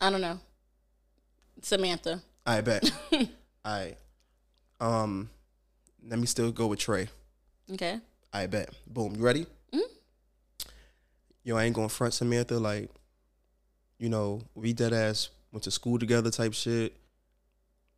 [0.00, 0.38] I don't know.
[1.62, 2.22] Samantha.
[2.46, 2.90] I bet.
[3.64, 3.96] I
[4.80, 5.28] um
[6.08, 7.08] let me still go with Tre.
[7.72, 8.00] Okay.
[8.32, 8.70] I bet.
[8.86, 9.16] Boom.
[9.16, 9.46] You ready?
[11.48, 12.90] Yo, I ain't gonna front Samantha like,
[13.98, 16.94] you know, we dead ass went to school together type shit.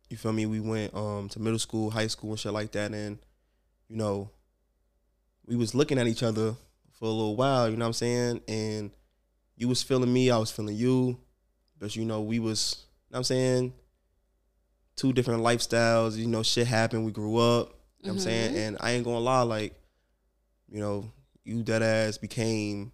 [0.09, 0.45] You feel me?
[0.45, 3.17] We went um to middle school, high school and shit like that and
[3.89, 4.29] you know,
[5.45, 6.55] we was looking at each other
[6.93, 8.41] for a little while, you know what I'm saying?
[8.47, 8.91] And
[9.57, 11.19] you was feeling me, I was feeling you.
[11.77, 12.77] But you know, we was,
[13.09, 13.73] you know what I'm saying?
[14.95, 17.73] Two different lifestyles, you know, shit happened, we grew up.
[17.99, 18.55] You know what I'm saying?
[18.55, 19.75] And I ain't gonna lie, like,
[20.69, 21.11] you know,
[21.43, 22.93] you dead ass became,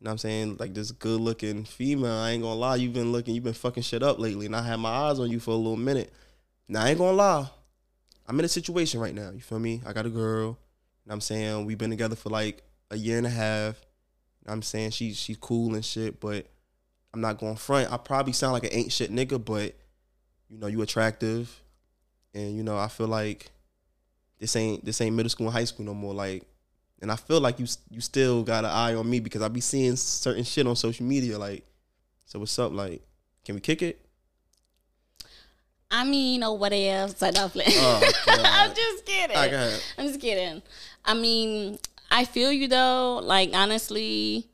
[0.00, 2.10] you know what I'm saying, like this good looking female.
[2.10, 4.46] I ain't gonna lie, you've been looking, you've been fucking shit up lately.
[4.46, 6.10] And I had my eyes on you for a little minute.
[6.68, 7.50] Now I ain't gonna lie.
[8.26, 9.30] I'm in a situation right now.
[9.30, 9.82] You feel me?
[9.84, 10.40] I got a girl.
[10.40, 10.56] You know
[11.04, 13.76] what I'm saying we've been together for like a year and a half.
[14.40, 16.46] You know what I'm saying she's she's cool and shit, but
[17.12, 17.92] I'm not going front.
[17.92, 19.74] I probably sound like an ain't shit nigga, but
[20.48, 21.60] you know you attractive,
[22.32, 23.50] and you know I feel like
[24.38, 26.14] this ain't this ain't middle school and high school no more.
[26.14, 26.44] Like,
[27.02, 29.60] and I feel like you you still got an eye on me because I be
[29.60, 31.38] seeing certain shit on social media.
[31.38, 31.64] Like,
[32.26, 32.72] so what's up?
[32.72, 33.02] Like,
[33.44, 34.00] can we kick it?
[35.90, 37.20] I mean, or what else?
[37.22, 37.64] I don't play.
[37.68, 39.36] Oh, I'm just kidding.
[39.36, 39.92] Right.
[39.98, 40.62] I'm just kidding.
[41.04, 41.78] I mean,
[42.10, 43.20] I feel you though.
[43.22, 44.46] Like honestly,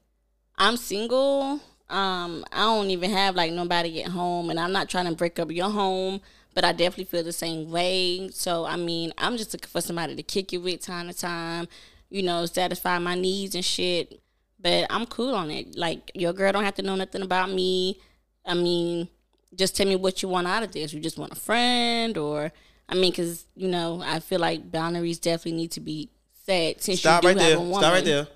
[0.57, 1.61] I'm single.
[1.89, 5.39] Um, I don't even have like nobody at home, and I'm not trying to break
[5.39, 6.21] up your home.
[6.55, 8.31] But I definitely feel the same way.
[8.33, 11.69] So I mean, I'm just looking for somebody to kick it with time to time.
[12.11, 14.21] You know, satisfy my needs and shit.
[14.61, 15.77] But I'm cool on it.
[15.77, 18.01] Like your girl don't have to know nothing about me.
[18.45, 19.09] I mean,
[19.55, 20.93] just tell me what you want out of this.
[20.93, 22.53] You just want a friend, or
[22.89, 26.11] I mean, because you know, I feel like boundaries definitely need to be
[26.45, 27.57] set since Stop you right do have there.
[27.59, 27.79] a woman.
[27.81, 28.27] Stop right there.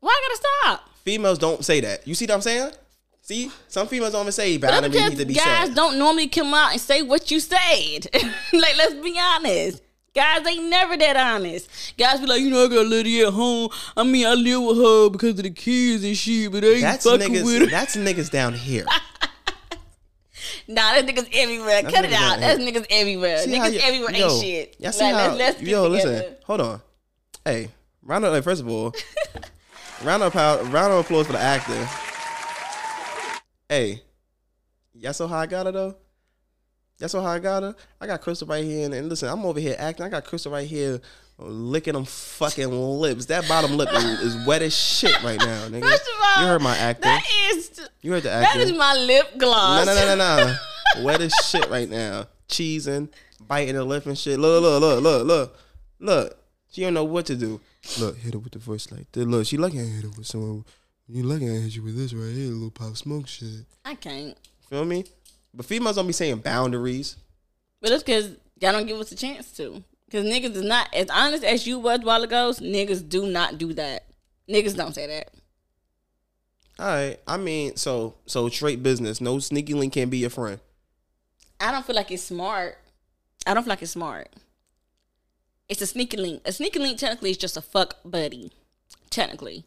[0.00, 0.48] Why I gotta
[0.80, 0.88] stop?
[1.04, 2.06] Females don't say that.
[2.06, 2.72] You see what I'm saying?
[3.22, 5.66] See, some females don't even say boundaries need to be guys set.
[5.66, 8.08] Guys don't normally come out and say what you said.
[8.52, 9.80] like, let's be honest.
[10.14, 11.94] Guys ain't never that honest.
[11.96, 13.70] Guys be like, you know, I got a lady at home.
[13.96, 16.80] I mean, I live with her because of the kids and shit, but I ain't
[16.82, 17.58] That's fucking with niggas.
[17.60, 17.66] her.
[17.66, 18.84] That's niggas down here.
[20.68, 21.82] Nah, that niggas everywhere.
[21.82, 22.32] That's Cut it niggas out.
[22.34, 23.38] out That's nlet's everywhere.
[23.38, 24.76] See niggas you- everywhere yo, ain't shit.
[24.78, 25.34] Y'all see Like, how?
[25.34, 26.10] let's, yo, together.
[26.12, 26.36] listen.
[26.46, 26.82] Hold on.
[27.44, 27.68] Hey,
[28.02, 28.94] round of like, first of all,
[30.04, 31.88] round of applause, round of applause for the actor.
[33.68, 34.02] Hey,
[34.94, 35.96] y'all so how I got it though.
[37.10, 37.74] Y'all how I got her.
[38.00, 40.06] I got Crystal right here, and, and listen, I'm over here acting.
[40.06, 41.00] I got Crystal right here.
[41.38, 43.26] Licking them fucking lips.
[43.26, 45.82] That bottom lip is, is wet as shit right now, nigga.
[45.82, 47.10] First of all, you heard my acting.
[47.10, 48.62] That is You heard the that acting.
[48.62, 49.86] is my lip No, gloss.
[49.86, 50.56] no, no, no, no.
[51.04, 52.26] Wet as shit right now.
[52.48, 53.08] Cheesing,
[53.48, 54.38] biting her lip and shit.
[54.38, 55.56] Look, look, look, look, look,
[55.98, 56.38] look.
[56.70, 57.60] She don't know what to do.
[57.98, 59.26] Look, hit her with the voice like that.
[59.26, 60.64] Look, she lucky I hit her with someone.
[61.08, 63.64] You lucky I hit you with this right here, little pop smoke shit.
[63.84, 64.36] I can't.
[64.68, 65.04] Feel me?
[65.54, 67.16] But females don't be saying boundaries.
[67.80, 68.30] But it's because
[68.60, 69.82] y'all don't give us a chance to.
[70.06, 72.52] Because niggas is not as honest as you was a while ago.
[72.58, 74.04] Niggas do not do that.
[74.48, 75.30] Niggas don't say that.
[76.78, 77.18] All right.
[77.26, 79.20] I mean, so so straight business.
[79.20, 80.60] No sneaky link can't be your friend.
[81.60, 82.78] I don't feel like it's smart.
[83.46, 84.28] I don't feel like it's smart.
[85.68, 86.42] It's a sneaky link.
[86.44, 88.52] A sneaky link technically is just a fuck buddy.
[89.10, 89.64] Technically.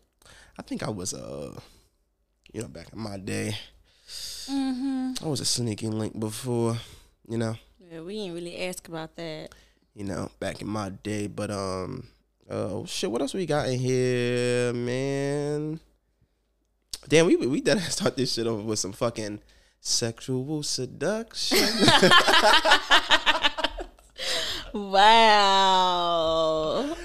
[0.58, 1.58] I think I was uh,
[2.54, 3.58] you know, back in my day.
[4.08, 5.14] Mm-hmm.
[5.26, 6.78] I was a sneaking link before.
[7.28, 7.56] You know.
[7.92, 9.50] Yeah, we didn't really ask about that.
[9.96, 11.28] you know, back in my day.
[11.28, 12.08] But um,
[12.50, 15.80] oh shit, what else we got in here, man?
[17.08, 19.40] Damn, we we done start this shit over with some fucking
[19.80, 21.58] sexual seduction.
[25.56, 26.96] Wow.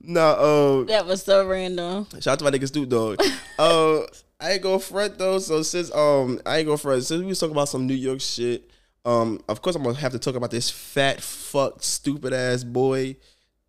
[0.00, 2.06] no, uh, That was so random.
[2.14, 3.20] shout out to my nigga Snoop Dogg.
[3.58, 4.00] uh,
[4.42, 5.38] I ain't go front though.
[5.38, 7.04] So since um, I ain't go front.
[7.04, 8.70] Since we was talking about some New York shit,
[9.04, 13.16] um, of course I'm gonna have to talk about this fat fuck stupid ass boy.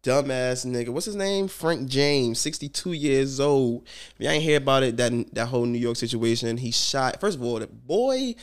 [0.03, 1.47] Dumbass nigga, what's his name?
[1.47, 3.83] Frank James, sixty-two years old.
[3.85, 7.21] If you ain't hear about it, that that whole New York situation, he shot.
[7.21, 8.35] First of all, the boy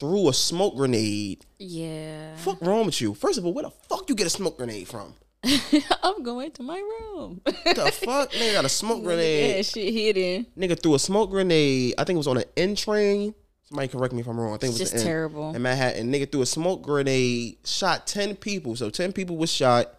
[0.00, 1.46] threw a smoke grenade.
[1.58, 2.34] Yeah.
[2.38, 3.14] Fuck wrong with you?
[3.14, 5.14] First of all, where the fuck you get a smoke grenade from?
[6.02, 7.40] I'm going to my room.
[7.44, 9.56] What the fuck, nigga got a smoke grenade.
[9.56, 10.46] yeah, shit hidden.
[10.58, 11.94] Nigga threw a smoke grenade.
[11.98, 13.34] I think it was on an N train.
[13.64, 14.54] Somebody correct me if I'm wrong.
[14.54, 15.54] I think it was Just terrible.
[15.54, 18.76] In Manhattan, nigga threw a smoke grenade, shot ten people.
[18.76, 19.94] So ten people was shot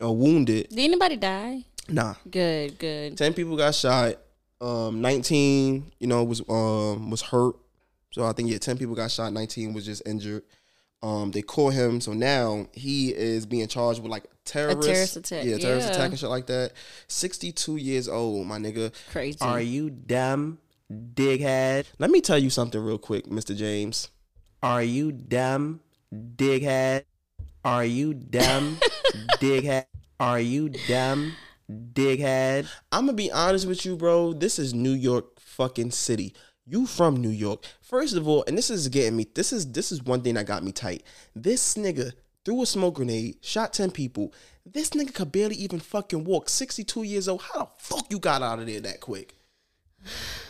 [0.00, 0.68] or wounded.
[0.70, 1.64] Did anybody die?
[1.88, 3.16] Nah, Good, good.
[3.16, 4.16] ten people got shot.
[4.60, 7.54] Um, nineteen, you know, was um was hurt.
[8.10, 9.32] So I think yeah, ten people got shot.
[9.32, 10.42] Nineteen was just injured.
[11.02, 12.00] Um, they caught him.
[12.00, 15.94] So now he is being charged with like terrorist, terrorist attack, Yeah, terrorist yeah.
[15.94, 16.72] attack and shit like that.
[17.06, 18.92] Sixty-two years old, my nigga.
[19.10, 19.38] Crazy.
[19.40, 20.58] Are you dumb,
[20.92, 21.86] dighead?
[21.98, 23.56] Let me tell you something real quick, Mr.
[23.56, 24.08] James.
[24.62, 25.80] Are you dumb,
[26.12, 27.04] dighead?
[27.64, 28.78] Are you dumb,
[29.40, 29.84] dighead?
[30.18, 31.34] Are you dumb,
[31.70, 32.66] dighead?
[32.90, 34.32] I'm gonna be honest with you, bro.
[34.32, 36.34] This is New York fucking city.
[36.70, 37.64] You from New York.
[37.80, 40.46] First of all, and this is getting me, this is this is one thing that
[40.46, 41.02] got me tight.
[41.34, 42.12] This nigga
[42.44, 44.34] threw a smoke grenade, shot 10 people.
[44.66, 46.50] This nigga could barely even fucking walk.
[46.50, 47.40] 62 years old.
[47.40, 49.34] How the fuck you got out of there that quick?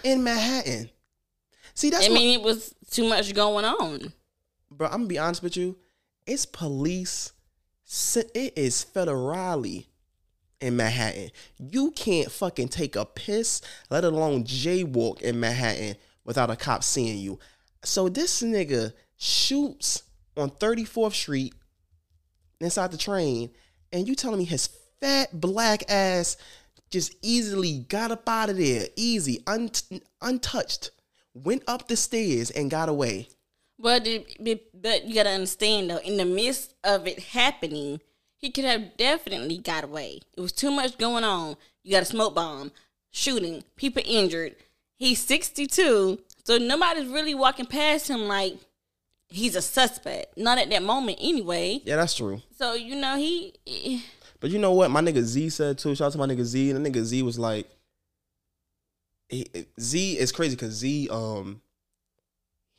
[0.03, 0.91] In Manhattan.
[1.75, 4.12] See, that's I mean, it was too much going on.
[4.73, 5.77] bro, I'm gonna be honest with you.
[6.27, 7.31] It's police.
[8.35, 9.87] It is federally
[10.61, 11.31] in Manhattan.
[11.59, 15.95] You can't fucking take a piss, let alone jaywalk in Manhattan
[16.29, 17.39] without a cop seeing you.
[17.83, 20.03] So this nigga shoots
[20.37, 21.55] on 34th Street
[22.61, 23.51] inside the train,
[23.93, 24.68] and you telling me his
[25.01, 26.37] fat black ass
[26.91, 29.70] just easily got up out of there, easy, un-
[30.20, 30.91] untouched,
[31.33, 33.29] went up the stairs and got away.
[33.79, 38.01] But it, but you gotta understand though, in the midst of it happening,
[38.37, 40.20] he could have definitely got away.
[40.37, 41.57] It was too much going on.
[41.85, 42.72] You got a smoke bomb,
[43.11, 44.57] shooting, people injured.
[44.99, 48.57] He's sixty two, so nobody's really walking past him like
[49.28, 50.36] he's a suspect.
[50.36, 51.80] Not at that moment, anyway.
[51.84, 52.42] Yeah, that's true.
[52.57, 54.03] So you know he.
[54.40, 54.90] But you know what?
[54.90, 55.94] My nigga Z said too.
[55.94, 56.70] Shout out to my nigga Z.
[56.70, 57.68] And the nigga Z was like,
[59.28, 59.46] he,
[59.80, 61.61] Z is crazy because Z um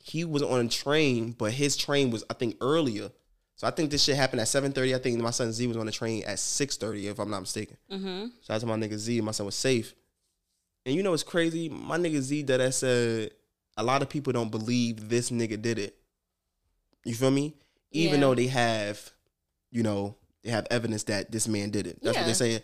[0.02, 3.10] he was on a train, but his train was I think earlier.
[3.56, 4.94] So I think this shit happened at seven thirty.
[4.94, 7.40] I think my son Z was on the train at six thirty, if I'm not
[7.40, 7.76] mistaken.
[7.90, 8.32] Mhm.
[8.46, 9.20] Shout out to my nigga Z.
[9.20, 9.94] My son was safe.
[10.90, 11.68] And you know what's crazy?
[11.68, 13.30] My nigga Z that I said
[13.76, 15.96] a lot of people don't believe this nigga did it.
[17.04, 17.54] You feel me?
[17.92, 18.26] Even Yeah.
[18.26, 19.12] though they have,
[19.70, 22.00] you know, they have evidence that this man did it.
[22.02, 22.62] That's what they're saying.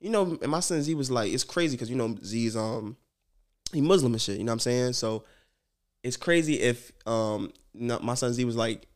[0.00, 2.56] You know, and my son Z was like, it's crazy because you know Z is
[2.56, 2.96] um
[3.72, 4.38] he Muslim and shit.
[4.38, 4.92] You know what I'm saying?
[4.94, 5.22] So
[6.02, 8.88] it's crazy if um my son Z was like,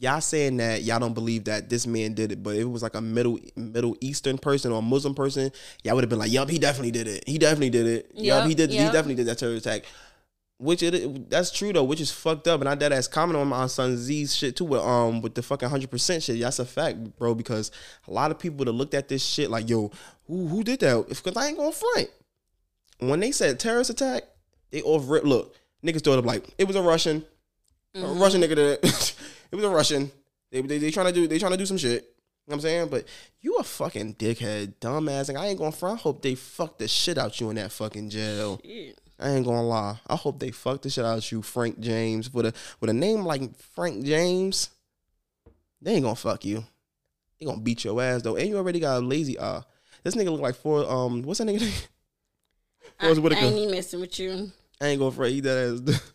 [0.00, 2.82] y'all saying that y'all don't believe that this man did it, but if it was
[2.82, 5.50] like a middle Middle Eastern person or a Muslim person,
[5.82, 7.24] y'all would have been like, yup, he definitely did it.
[7.26, 8.10] He definitely did it.
[8.14, 8.70] Yup, Yup, he did.
[8.70, 9.84] He definitely did that terrorist attack.
[10.58, 13.48] Which it that's true though, which is fucked up, and I dead ass comment on
[13.48, 16.38] my son Z's shit too with um with the fucking hundred percent shit.
[16.38, 17.34] That's a fact, bro.
[17.34, 17.72] Because
[18.06, 19.90] a lot of people that looked at this shit like, yo,
[20.28, 21.08] who who did that?
[21.08, 22.08] Because I ain't gonna front.
[23.00, 24.22] When they said terrorist attack,
[24.70, 25.24] they over it.
[25.24, 27.24] Look, niggas throw it up like it was a Russian,
[27.96, 28.54] a Russian nigga.
[28.54, 29.14] That it
[29.54, 30.10] was a Russian.
[30.50, 32.02] They they they trying to do they trying to do some shit.
[32.46, 32.88] You know what I'm saying?
[32.88, 33.04] But
[33.40, 35.28] you a fucking dickhead, dumbass.
[35.28, 36.00] Like, I ain't gonna front.
[36.00, 38.60] I hope they fuck the shit out you in that fucking jail.
[38.62, 38.98] Shit.
[39.18, 39.98] I ain't gonna lie.
[40.06, 42.32] I hope they fuck the shit out you, Frank James.
[42.32, 44.70] With a with a name like Frank James,
[45.80, 46.64] they ain't gonna fuck you.
[47.38, 48.36] They gonna beat your ass though.
[48.36, 49.62] And you already got a lazy eye.
[50.02, 51.72] This nigga look like four um what's that nigga name?
[53.00, 54.52] I, I ain't messing with you.
[54.80, 55.30] I ain't gonna fret.
[55.30, 56.00] Eat that ass.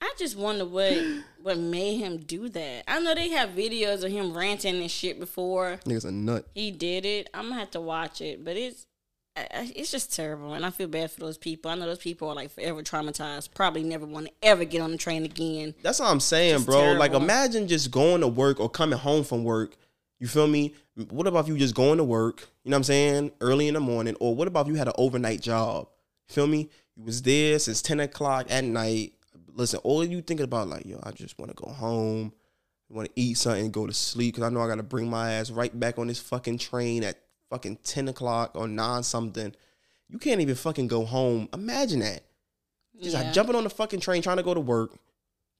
[0.00, 0.96] I just wonder what
[1.42, 2.84] what made him do that.
[2.86, 6.46] I know they have videos of him ranting and shit before Nigga's a nut.
[6.54, 7.28] he did it.
[7.34, 8.86] I'm gonna have to watch it, but it's
[9.36, 11.70] I- I- it's just terrible, and I feel bad for those people.
[11.70, 13.54] I know those people are like forever traumatized.
[13.54, 15.74] Probably never want to ever get on the train again.
[15.82, 16.92] That's what I'm saying, Just bro.
[16.94, 19.76] Like imagine just going to work or coming home from work.
[20.18, 20.74] You feel me?
[21.10, 22.48] What about if you just going to work?
[22.64, 23.32] You know what I'm saying?
[23.40, 25.86] Early in the morning, or what about if you had an overnight job?
[26.28, 26.68] You feel me?
[26.96, 29.12] You was there since ten o'clock at night.
[29.58, 32.32] Listen, all you thinking about like, yo, I just want to go home.
[32.90, 35.32] Want to eat something, go to sleep because I know I got to bring my
[35.32, 37.18] ass right back on this fucking train at
[37.50, 39.54] fucking ten o'clock or nine something.
[40.08, 41.50] You can't even fucking go home.
[41.52, 42.22] Imagine that.
[43.02, 44.92] Just like jumping on the fucking train trying to go to work.
[44.92, 44.96] You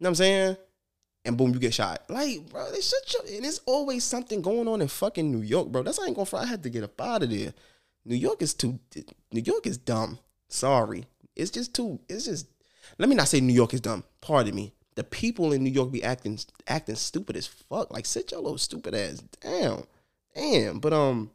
[0.00, 0.56] know what I'm saying?
[1.26, 2.04] And boom, you get shot.
[2.08, 3.36] Like, bro, they shut you.
[3.36, 5.82] And there's always something going on in fucking New York, bro.
[5.82, 6.24] That's why I ain't gonna.
[6.24, 6.42] fry.
[6.42, 7.52] I had to get up out of there.
[8.06, 8.78] New York is too.
[9.32, 10.18] New York is dumb.
[10.48, 11.04] Sorry,
[11.36, 12.00] it's just too.
[12.08, 12.46] It's just.
[12.96, 14.04] Let me not say New York is dumb.
[14.20, 14.72] Pardon me.
[14.94, 17.92] The people in New York be acting acting stupid as fuck.
[17.92, 19.84] Like sit your little stupid ass down.
[20.34, 20.78] Damn.
[20.80, 21.30] But um.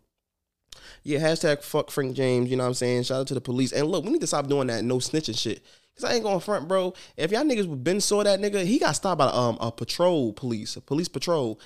[1.04, 3.04] Yeah, hashtag fuck Frank James, you know what I'm saying?
[3.04, 3.74] Shout out to the police.
[3.74, 5.64] And look, we need to stop doing that no snitching shit.
[5.96, 6.94] Cause I ain't going front, bro.
[7.18, 10.76] If y'all niggas been saw that nigga, he got stopped by um a patrol police,
[10.76, 11.60] a police patrol.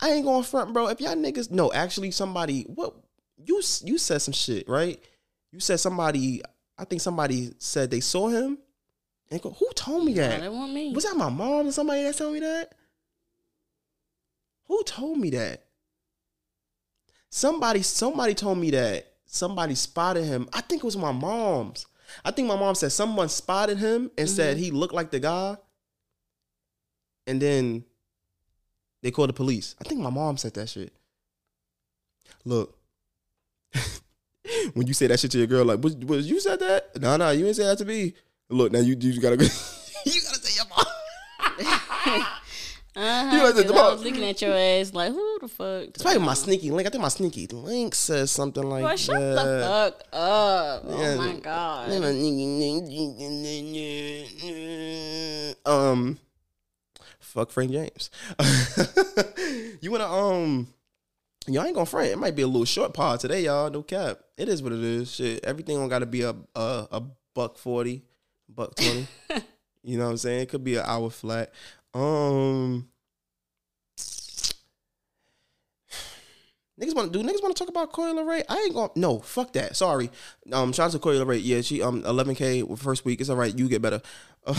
[0.00, 0.88] I ain't going front, bro.
[0.88, 2.94] If y'all niggas no, actually somebody what
[3.36, 4.98] you you said some shit, right?
[5.52, 6.40] You said somebody
[6.78, 8.58] I think somebody said they saw him.
[9.34, 10.40] And go, who told me Nah, that?
[10.42, 10.92] that want me.
[10.92, 12.72] Was that my mom or somebody that told me that?
[14.66, 15.64] Who told me that?
[17.30, 20.48] Somebody, somebody told me that somebody spotted him.
[20.52, 21.84] I think it was my mom's.
[22.24, 24.66] I think my mom said someone spotted him and said mm-hmm.
[24.66, 25.56] he looked like the guy.
[27.26, 27.84] And then
[29.02, 29.74] they called the police.
[29.80, 30.92] I think my mom said that shit.
[32.44, 32.78] Look,
[34.74, 37.00] when you say that shit to your girl, like, was, was you said that?
[37.00, 38.14] No, no, you didn't say that to me.
[38.50, 39.44] Look, now you you gotta go.
[40.04, 42.26] you gotta say your mom.
[42.96, 45.88] Uh-huh, You 'cause I was looking at your ass like, who the fuck?
[45.88, 46.86] It's probably my sneaky link.
[46.86, 49.34] I think my sneaky link says something like Boy, shut that.
[49.34, 50.82] the fuck up.
[50.86, 51.88] Oh my god.
[55.66, 56.18] Um,
[57.18, 58.10] fuck Frank James.
[59.80, 60.68] you wanna um,
[61.48, 62.08] y'all ain't gonna front.
[62.10, 63.70] It might be a little short pod today, y'all.
[63.70, 64.20] No cap.
[64.36, 65.12] It is what it is.
[65.12, 67.02] Shit, everything don't gotta be a a, a
[67.34, 68.04] buck forty,
[68.54, 69.06] buck twenty.
[69.82, 70.40] you know what I'm saying?
[70.42, 71.52] It could be an hour flat.
[71.92, 72.88] Um.
[76.80, 78.42] Niggas want to do niggas want to talk about Coi Leray?
[78.48, 79.76] I ain't to no, fuck that.
[79.76, 80.10] Sorry.
[80.52, 81.40] Um shout out to Coi Leray.
[81.42, 83.20] Yeah, she um 11k first week.
[83.20, 83.56] It's all right.
[83.56, 84.02] You get better.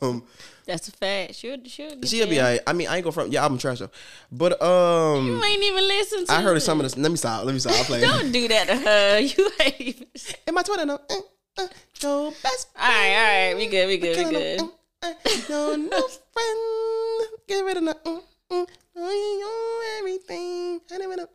[0.00, 0.22] um
[0.64, 1.34] That's a fact.
[1.34, 2.44] She'll, she'll she'll be there.
[2.44, 2.60] all right.
[2.68, 3.90] I mean, I ain't going from yeah, I'm trash though.
[4.30, 6.60] But um You ain't even listen to I heard it.
[6.60, 6.96] some of this.
[6.96, 7.44] Let me stop.
[7.44, 7.76] Let me stop.
[7.80, 8.04] I'm playing.
[8.04, 9.18] Don't do that to her.
[9.18, 10.06] You ain't even.
[10.46, 11.00] In my Twitter, no.
[11.56, 11.68] Uh,
[12.02, 13.56] no best All right, all right.
[13.56, 13.86] We good.
[13.86, 14.16] We good.
[14.16, 14.60] We good.
[14.60, 17.28] them, uh, uh, No, no friend.
[17.46, 17.94] Get rid of the.
[17.94, 20.80] Mm, mm, oh, everything.
[20.92, 21.28] I never know.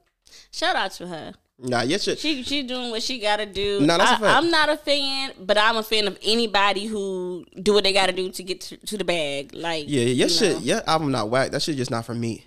[0.52, 1.34] Shout out to her.
[1.62, 2.20] Nah, yes, shit.
[2.20, 3.82] She she doing what she gotta do.
[3.82, 4.38] No, that's a I, fact.
[4.38, 8.14] I'm not a fan, but I'm a fan of anybody who do what they gotta
[8.14, 9.54] do to get to, to the bag.
[9.54, 10.54] Like Yeah, yeah, you your shit.
[10.54, 10.60] know.
[10.64, 11.52] Yeah, album not whack.
[11.52, 12.46] That shit just not for me.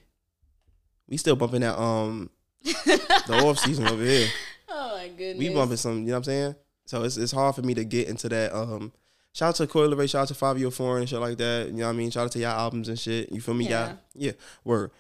[1.09, 2.31] We still bumping that um
[2.63, 4.29] the off season over here.
[4.71, 5.39] Oh my goodness.
[5.39, 5.99] We bumping some.
[6.01, 6.55] You know what I'm saying?
[6.93, 8.55] So it's it's hard for me to get into that.
[8.55, 8.93] Um,
[9.33, 11.69] shout out to Coi Leray, shout out to Fivio Foreign and shit like that.
[11.69, 12.11] You know what I mean?
[12.11, 13.33] Shout out to y'all albums and shit.
[13.33, 13.67] You feel me?
[13.67, 13.87] Yeah.
[13.87, 14.33] Y'all, yeah.
[14.63, 14.91] Word.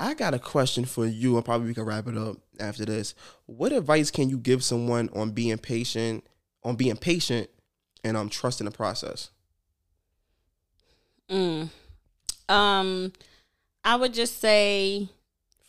[0.00, 3.14] I got a question for you, and probably we can wrap it up after this.
[3.46, 6.26] What advice can you give someone on being patient,
[6.64, 7.48] on being patient,
[8.02, 9.30] and um trusting the process?
[11.30, 11.68] Mm.
[12.48, 13.12] Um,
[13.84, 15.08] I would just say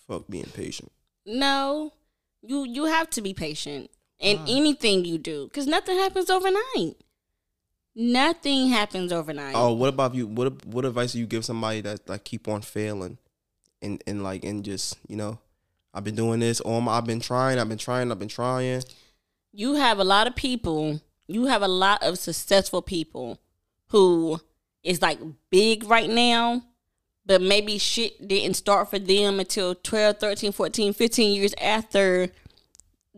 [0.07, 0.91] Fuck being patient.
[1.27, 1.93] no.
[2.41, 4.45] You you have to be patient in Why?
[4.45, 4.57] Mm.
[4.57, 6.95] anything you do because nothing happens overnight.
[7.95, 9.55] Nothing happens overnight.
[9.55, 10.27] Oh, what about you?
[10.27, 13.17] What what advice do you give somebody that like keep on failing,
[13.81, 15.39] and and like and just you know,
[15.93, 16.61] I've been doing this.
[16.61, 17.59] All my, I've been trying.
[17.59, 18.11] I've been trying.
[18.11, 18.83] I've been trying.
[19.51, 23.39] you have a lot of people you have a lot of successful people
[23.89, 24.39] who
[24.83, 26.63] is like big right now
[27.25, 32.29] but maybe shit didn't start for them until 12 13 14 15 years after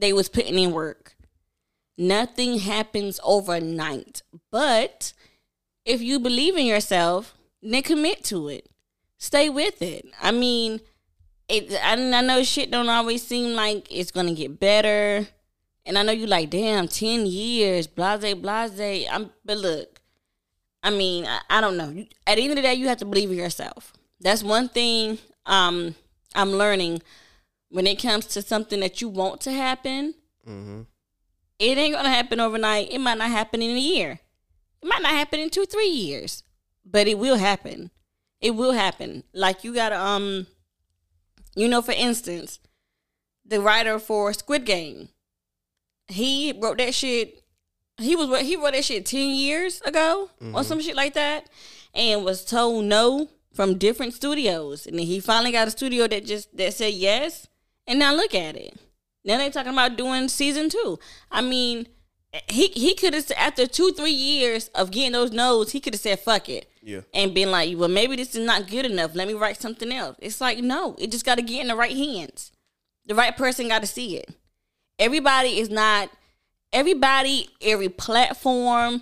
[0.01, 1.15] they was putting in work
[1.97, 4.21] nothing happens overnight
[4.51, 5.13] but
[5.85, 8.69] if you believe in yourself then commit to it
[9.17, 10.81] stay with it i mean
[11.47, 15.27] it, I, I know shit don't always seem like it's gonna get better
[15.85, 19.07] and I know you like, damn, 10 years, blase, blase.
[19.11, 20.01] I'm, but look,
[20.83, 21.89] I mean, I, I don't know.
[21.89, 23.93] You, at the end of the day, you have to believe in yourself.
[24.19, 25.95] That's one thing um,
[26.35, 27.01] I'm learning
[27.71, 30.13] when it comes to something that you want to happen.
[30.47, 30.81] Mm-hmm.
[31.57, 32.91] It ain't gonna happen overnight.
[32.91, 34.19] It might not happen in a year.
[34.81, 36.43] It might not happen in two, three years,
[36.85, 37.91] but it will happen.
[38.41, 39.23] It will happen.
[39.33, 40.47] Like you gotta, um,
[41.55, 42.59] you know, for instance,
[43.45, 45.09] the writer for Squid Game,
[46.07, 47.43] he wrote that shit.
[47.99, 51.47] He was he wrote that shit ten years ago or some shit like that,
[51.93, 56.25] and was told no from different studios, and then he finally got a studio that
[56.25, 57.47] just that said yes,
[57.87, 58.77] and now look at it.
[59.23, 60.97] Now they talking about doing season two.
[61.31, 61.87] I mean,
[62.47, 66.01] he he could have after two three years of getting those no's, he could have
[66.01, 67.01] said fuck it Yeah.
[67.13, 69.13] and been like, well, maybe this is not good enough.
[69.13, 70.15] Let me write something else.
[70.19, 72.51] It's like, no, it just got to get in the right hands.
[73.05, 74.29] The right person got to see it.
[74.97, 76.09] Everybody is not,
[76.71, 79.01] everybody, every platform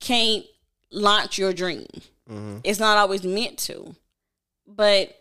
[0.00, 0.44] can't
[0.90, 1.86] launch your dream.
[2.28, 2.58] Mm-hmm.
[2.64, 3.94] It's not always meant to.
[4.66, 5.16] But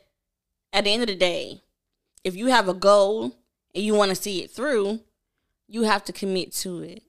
[0.72, 1.62] at the end of the day,
[2.24, 3.36] if you have a goal
[3.74, 5.00] and you want to see it through,
[5.68, 7.04] you have to commit to it.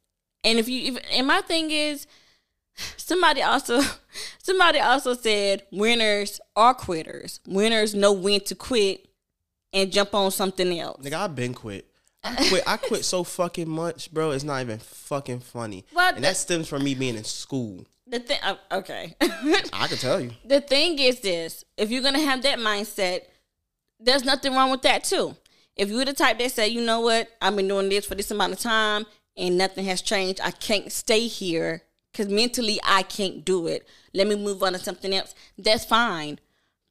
[0.44, 2.06] And if you, if, and my thing is,
[2.96, 3.80] somebody also
[4.42, 7.40] somebody also said winners are quitters.
[7.46, 9.08] Winners know when to quit
[9.72, 11.04] and jump on something else.
[11.04, 11.86] Nigga, I've been quit.
[12.22, 12.62] I quit.
[12.66, 14.32] I quit so fucking much, bro.
[14.32, 15.86] It's not even fucking funny.
[15.94, 17.86] Well, and that stems from me being in school.
[18.06, 19.14] The thing, uh, okay.
[19.20, 20.32] I can tell you.
[20.44, 23.22] the thing is this: if you're gonna have that mindset,
[24.00, 25.36] there's nothing wrong with that too.
[25.76, 28.30] If you're the type that say, you know what, I've been doing this for this
[28.30, 31.82] amount of time and nothing has changed, I can't stay here
[32.12, 33.86] because mentally I can't do it.
[34.12, 35.34] Let me move on to something else.
[35.56, 36.38] That's fine.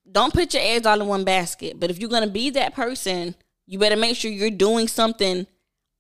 [0.10, 1.80] Don't put your eggs all in one basket.
[1.80, 3.36] But if you're gonna be that person,
[3.68, 5.46] you better make sure you're doing something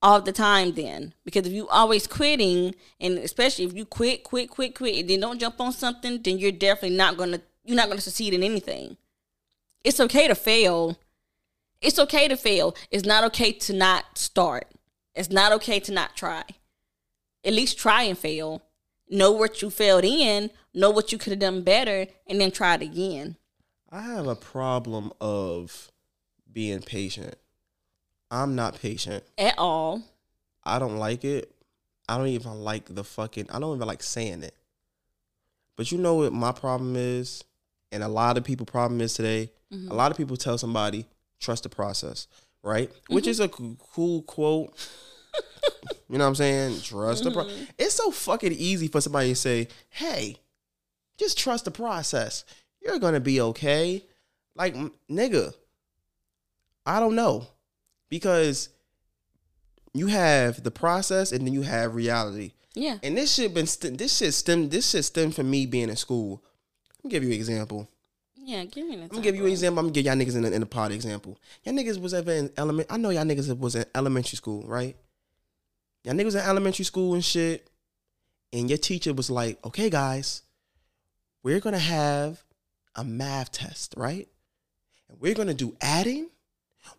[0.01, 1.13] all the time then.
[1.25, 5.19] Because if you always quitting, and especially if you quit, quit, quit, quit, and then
[5.19, 8.97] don't jump on something, then you're definitely not gonna you're not gonna succeed in anything.
[9.83, 10.97] It's okay to fail.
[11.81, 12.75] It's okay to fail.
[12.91, 14.67] It's not okay to not start.
[15.15, 16.43] It's not okay to not try.
[17.43, 18.63] At least try and fail.
[19.09, 22.75] Know what you failed in, know what you could have done better, and then try
[22.75, 23.37] it again.
[23.89, 25.91] I have a problem of
[26.51, 27.35] being patient.
[28.29, 29.23] I'm not patient.
[29.37, 30.03] At all.
[30.63, 31.51] I don't like it.
[32.07, 33.47] I don't even like the fucking.
[33.49, 34.55] I don't even like saying it.
[35.75, 37.43] But you know what my problem is,
[37.91, 39.51] and a lot of people' problem is today.
[39.71, 41.05] A lot of people tell somebody
[41.39, 42.27] trust the process,
[42.63, 42.91] right?
[43.07, 43.29] Which mm-hmm.
[43.29, 44.73] is a c- cool quote.
[46.09, 46.81] you know what I'm saying?
[46.81, 47.31] Trust the.
[47.31, 47.63] Pro- mm-hmm.
[47.77, 50.37] it's so fucking easy for somebody to say, "Hey,
[51.17, 52.45] just trust the process.
[52.81, 54.03] You're gonna be okay."
[54.55, 55.53] Like, m- nigga,
[56.85, 57.47] I don't know.
[58.09, 58.69] because
[59.93, 62.51] you have the process and then you have reality.
[62.73, 62.97] Yeah.
[63.03, 65.95] And this shit been st- this shit stem this shit stem from me being in
[65.95, 66.43] school.
[67.09, 67.89] Me give you an example.
[68.35, 69.79] Yeah, give me an I'm gonna give you an example.
[69.79, 71.39] I'm gonna give y'all niggas in the, in the pod example.
[71.63, 72.87] Y'all niggas was ever in element.
[72.91, 74.95] I know y'all niggas was in elementary school, right?
[76.03, 77.67] Y'all niggas in elementary school and shit,
[78.53, 80.43] and your teacher was like, "Okay, guys,
[81.41, 82.43] we're gonna have
[82.95, 84.27] a math test, right?
[85.09, 86.29] And we're gonna do adding,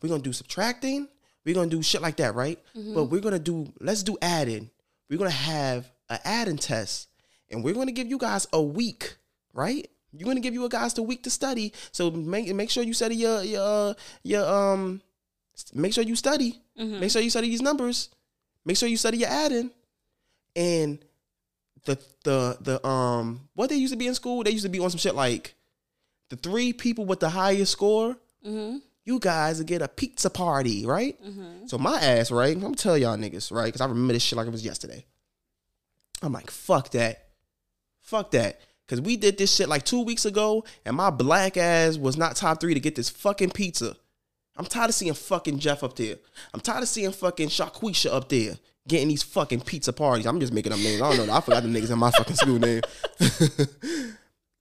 [0.02, 1.06] we're gonna do subtracting,
[1.44, 2.58] we're gonna do shit like that, right?
[2.76, 2.94] Mm-hmm.
[2.94, 4.70] But we're gonna do let's do adding.
[5.08, 7.08] We're gonna have an adding test,
[7.48, 9.16] and we're gonna give you guys a week,
[9.52, 9.88] right?
[10.12, 11.72] You're gonna give you a guys the week to study.
[11.92, 15.00] So make make sure you study your your uh, your um
[15.74, 16.60] make sure you study.
[17.00, 18.08] Make sure you study these numbers.
[18.64, 19.70] Make sure you study your adding.
[20.56, 20.98] And
[21.84, 24.80] the the the um what they used to be in school, they used to be
[24.80, 25.54] on some shit like
[26.28, 28.16] the three people with the highest score,
[29.04, 31.18] you guys get a pizza party, right?
[31.66, 32.54] So my ass, right?
[32.54, 33.66] I'm gonna tell y'all niggas, right?
[33.66, 35.04] Because I remember this shit like it was yesterday.
[36.22, 37.28] I'm like, fuck that.
[38.02, 38.60] Fuck that.
[38.90, 42.34] Cause we did this shit like two weeks ago, and my black ass was not
[42.34, 43.96] top three to get this fucking pizza.
[44.56, 46.16] I'm tired of seeing fucking Jeff up there.
[46.52, 48.56] I'm tired of seeing fucking Shaquisha up there
[48.88, 50.26] getting these fucking pizza parties.
[50.26, 51.00] I'm just making up names.
[51.00, 51.32] I don't know.
[51.32, 52.82] I forgot the niggas in my fucking school name.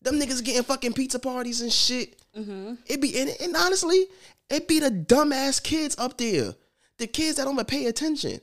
[0.01, 2.21] Them niggas getting fucking pizza parties and shit.
[2.37, 2.75] Mm-hmm.
[2.85, 4.05] It be and, and honestly,
[4.47, 6.53] it be the dumbass kids up there,
[6.99, 8.39] the kids that don't even pay attention.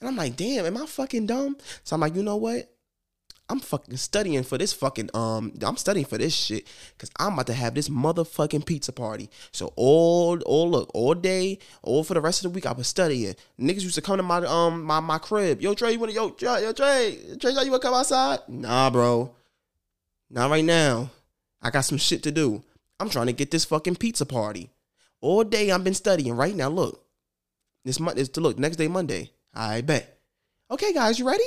[0.00, 1.56] And I'm like, damn, am I fucking dumb?
[1.82, 2.70] So I'm like, you know what?
[3.48, 6.66] I'm fucking studying for this fucking um I'm studying for this shit
[6.98, 9.30] cuz I'm about to have this motherfucking pizza party.
[9.52, 12.88] So all all look, all day, all for the rest of the week I was
[12.88, 13.36] studying.
[13.60, 15.60] Niggas used to come to my um my my crib.
[15.60, 18.40] Yo Tre, you want to yo Tre, yo Tre, Tre, you want to come outside?
[18.48, 19.34] Nah, bro.
[20.28, 21.10] Not right now.
[21.62, 22.64] I got some shit to do.
[22.98, 24.70] I'm trying to get this fucking pizza party.
[25.20, 26.34] All day I've been studying.
[26.36, 27.02] Right now, look.
[27.84, 29.30] This month is to look next day Monday.
[29.54, 30.18] I bet.
[30.70, 31.44] Okay, guys, you ready?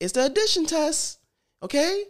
[0.00, 1.18] It's the addition test.
[1.62, 2.04] Okay?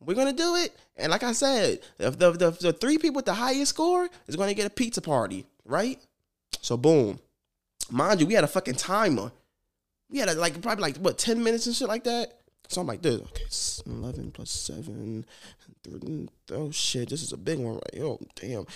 [0.00, 0.76] We're gonna do it.
[0.96, 4.54] And like I said, the, the, the, three people with the highest score is gonna
[4.54, 5.98] get a pizza party, right?
[6.60, 7.18] So boom.
[7.90, 9.32] Mind you, we had a fucking timer.
[10.10, 12.38] We had a, like probably like what 10 minutes and shit like that.
[12.68, 13.20] So I'm like this.
[13.20, 15.24] Okay, s- 11 plus 7.
[16.52, 18.02] Oh shit, this is a big one, right?
[18.02, 18.66] Oh damn.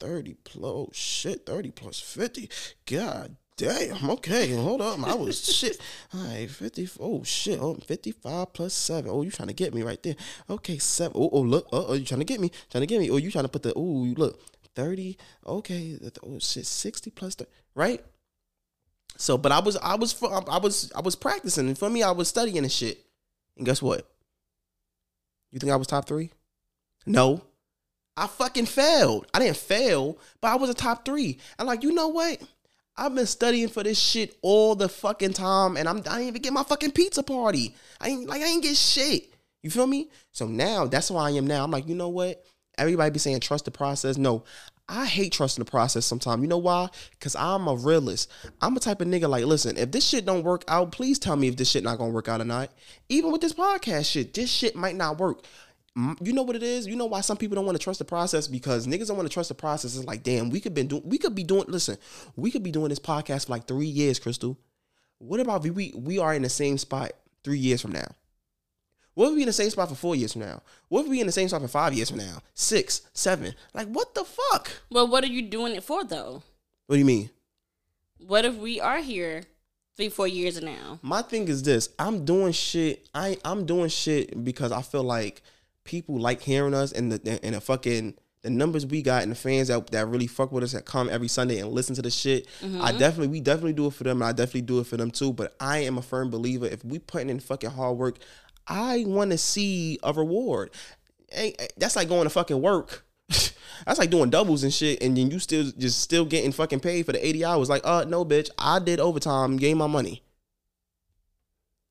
[0.00, 2.50] 30 plus oh shit, 30 plus 50.
[2.86, 4.08] God damn.
[4.10, 5.06] Okay, hold up.
[5.06, 5.78] I was shit.
[6.14, 6.88] All right, 50.
[7.00, 7.58] Oh shit.
[7.60, 9.10] Oh, 55 plus 7.
[9.10, 10.16] Oh, you trying to get me right there.
[10.48, 11.12] Okay, 7.
[11.14, 11.68] Oh, oh look.
[11.72, 12.50] Oh, oh, you trying to get me.
[12.70, 13.10] Trying to get me.
[13.10, 14.40] Oh, you trying to put the oh, you look.
[14.74, 15.18] 30.
[15.46, 15.98] Okay.
[16.22, 17.50] Oh shit, 60 plus 30.
[17.74, 18.02] Right?
[19.16, 22.12] So, but I was, I was, I was, I was practicing, and for me, I
[22.12, 23.04] was studying and shit.
[23.56, 24.08] And guess what?
[25.50, 26.30] You think I was top three?
[27.04, 27.42] No,
[28.16, 29.26] I fucking failed.
[29.34, 31.38] I didn't fail, but I was a top three.
[31.58, 32.40] And like, you know what?
[32.98, 36.42] I've been studying for this shit all the fucking time, and I'm I didn't even
[36.42, 37.74] get my fucking pizza party.
[38.00, 39.32] I ain't like I ain't get shit.
[39.62, 40.08] You feel me?
[40.32, 41.64] So now that's why I am now.
[41.64, 42.44] I'm like, you know what?
[42.76, 44.18] Everybody be saying trust the process.
[44.18, 44.44] No,
[44.88, 46.42] I hate trusting the process sometimes.
[46.42, 46.88] You know why?
[47.20, 48.30] Cause I'm a realist.
[48.60, 51.36] I'm a type of nigga like, listen, if this shit don't work out, please tell
[51.36, 52.70] me if this shit not gonna work out or not.
[53.08, 55.44] Even with this podcast shit, this shit might not work.
[55.98, 56.86] M- You know what it is?
[56.86, 59.28] You know why some people don't want to trust the process because niggas don't want
[59.28, 59.96] to trust the process.
[59.96, 61.64] It's like, damn, we could been doing, we could be doing.
[61.66, 61.98] Listen,
[62.36, 64.56] we could be doing this podcast for like three years, Crystal.
[65.18, 67.10] What about we we are in the same spot
[67.42, 68.06] three years from now?
[69.14, 70.62] What if we in the same spot for four years from now?
[70.88, 72.38] What if we in the same spot for five years from now?
[72.54, 73.52] Six, seven?
[73.74, 74.70] Like what the fuck?
[74.90, 76.44] Well, what are you doing it for though?
[76.86, 77.30] What do you mean?
[78.24, 79.42] What if we are here
[79.96, 81.00] three, four years now?
[81.02, 83.08] My thing is this: I'm doing shit.
[83.12, 85.42] I I'm doing shit because I feel like
[85.88, 89.36] people like hearing us and the and the fucking the numbers we got and the
[89.36, 92.10] fans that, that really fuck with us that come every Sunday and listen to the
[92.10, 92.46] shit.
[92.80, 95.10] I definitely we definitely do it for them and I definitely do it for them
[95.10, 95.32] too.
[95.32, 98.18] But I am a firm believer if we putting in fucking hard work,
[98.68, 100.70] I want to see a reward.
[101.32, 103.04] Hey, that's like going to fucking work.
[103.86, 107.06] That's like doing doubles and shit, and then you still just still getting fucking paid
[107.06, 107.68] for the 80 hours.
[107.68, 110.22] Like, uh, no, bitch, I did overtime, gave my money.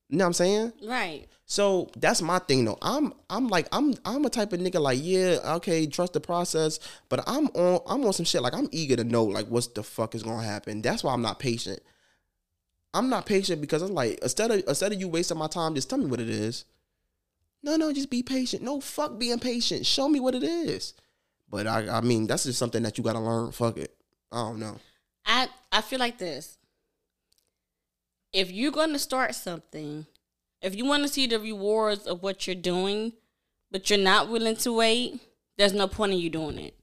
[0.08, 0.72] You know what I'm saying?
[0.84, 1.26] Right.
[1.44, 2.78] So that's my thing though.
[2.82, 6.78] I'm I'm like I'm I'm a type of nigga like yeah okay trust the process,
[7.08, 9.82] but I'm on I'm on some shit like I'm eager to know like what's the
[9.82, 10.82] fuck is gonna happen.
[10.82, 11.80] That's why I'm not patient.
[12.92, 15.88] I'm not patient because I'm like instead of instead of you wasting my time, just
[15.88, 16.66] tell me what it is.
[17.62, 18.62] No, no, just be patient.
[18.62, 19.86] No, fuck being patient.
[19.86, 20.92] Show me what it is.
[21.50, 23.52] But I I mean that's just something that you gotta learn.
[23.52, 23.94] Fuck it.
[24.30, 24.76] I don't know.
[25.24, 26.57] I I feel like this.
[28.32, 30.06] If you're going to start something,
[30.60, 33.12] if you want to see the rewards of what you're doing,
[33.70, 35.20] but you're not willing to wait,
[35.56, 36.74] there's no point in you doing it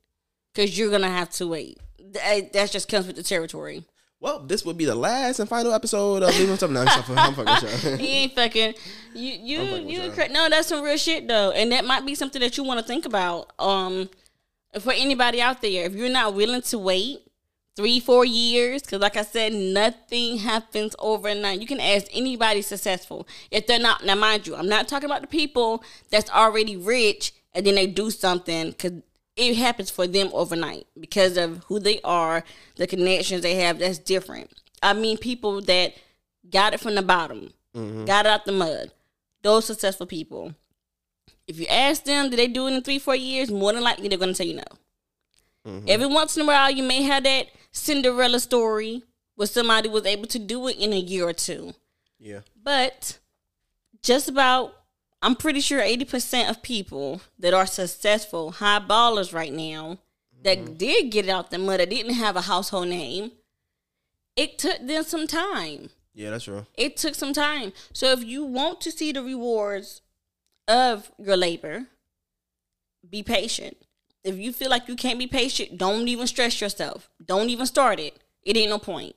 [0.54, 1.78] because you're gonna have to wait.
[2.12, 3.84] That that just comes with the territory.
[4.20, 6.84] Well, this would be the last and final episode of Leaving Something.
[6.84, 7.96] No, I'm fucking- sure.
[7.96, 8.74] you ain't fucking
[9.14, 9.62] you you
[10.04, 12.64] you cra- no that's some real shit though and that might be something that you
[12.64, 14.10] want to think about um
[14.80, 17.20] for anybody out there if you're not willing to wait
[17.76, 23.28] three four years because like i said nothing happens overnight you can ask anybody successful
[23.52, 27.34] if they're not now mind you i'm not talking about the people that's already rich
[27.54, 28.94] and then they do something because
[29.36, 32.44] it happens for them overnight because of who they are
[32.78, 34.50] the connections they have that's different
[34.82, 35.94] i mean people that
[36.50, 38.06] got it from the bottom mm-hmm.
[38.06, 38.92] got it out the mud.
[39.42, 40.56] Those successful people.
[41.48, 43.52] If you ask them, did they do it in three, four years?
[43.52, 44.64] More than likely, they're going to tell you no.
[45.68, 45.86] Mm-hmm.
[45.88, 49.04] Every once in a while, you may have that Cinderella story
[49.36, 51.74] where somebody was able to do it in a year or two.
[52.18, 52.40] Yeah.
[52.64, 53.20] But
[54.02, 54.74] just about,
[55.22, 60.00] I'm pretty sure 80% of people that are successful, high ballers right now,
[60.44, 60.74] that mm-hmm.
[60.76, 63.32] did get out the mud, that didn't have a household name,
[64.38, 66.66] it took them some time Yeah, that's true.
[66.76, 67.74] it took some time.
[67.92, 70.02] So if you want to see the rewards
[70.68, 71.88] of your labor,
[73.08, 73.78] be patient.
[74.26, 77.12] If you feel like you can't be patient, don't even stress yourself.
[77.24, 78.18] Don't even start it.
[78.42, 79.16] It ain't no point.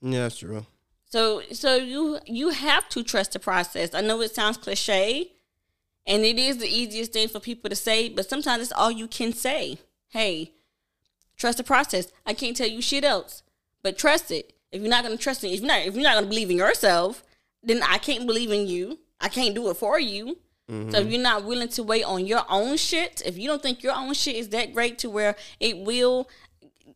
[0.00, 0.64] Yeah, that's true.
[1.04, 3.94] So so you you have to trust the process.
[3.94, 5.30] I know it sounds cliche,
[6.06, 9.06] and it is the easiest thing for people to say, but sometimes it's all you
[9.06, 9.78] can say.
[10.08, 10.52] Hey,
[11.36, 12.10] trust the process.
[12.24, 13.42] I can't tell you shit else,
[13.82, 14.54] but trust it.
[14.72, 16.56] If you're not gonna trust it, if you're not if you're not gonna believe in
[16.56, 17.22] yourself,
[17.62, 18.98] then I can't believe in you.
[19.20, 20.38] I can't do it for you.
[20.70, 20.90] Mm-hmm.
[20.90, 23.82] So if you're not willing to wait on your own shit, if you don't think
[23.82, 26.28] your own shit is that great to where it will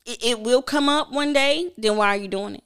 [0.04, 2.64] it, it will come up one day, then why are you doing it?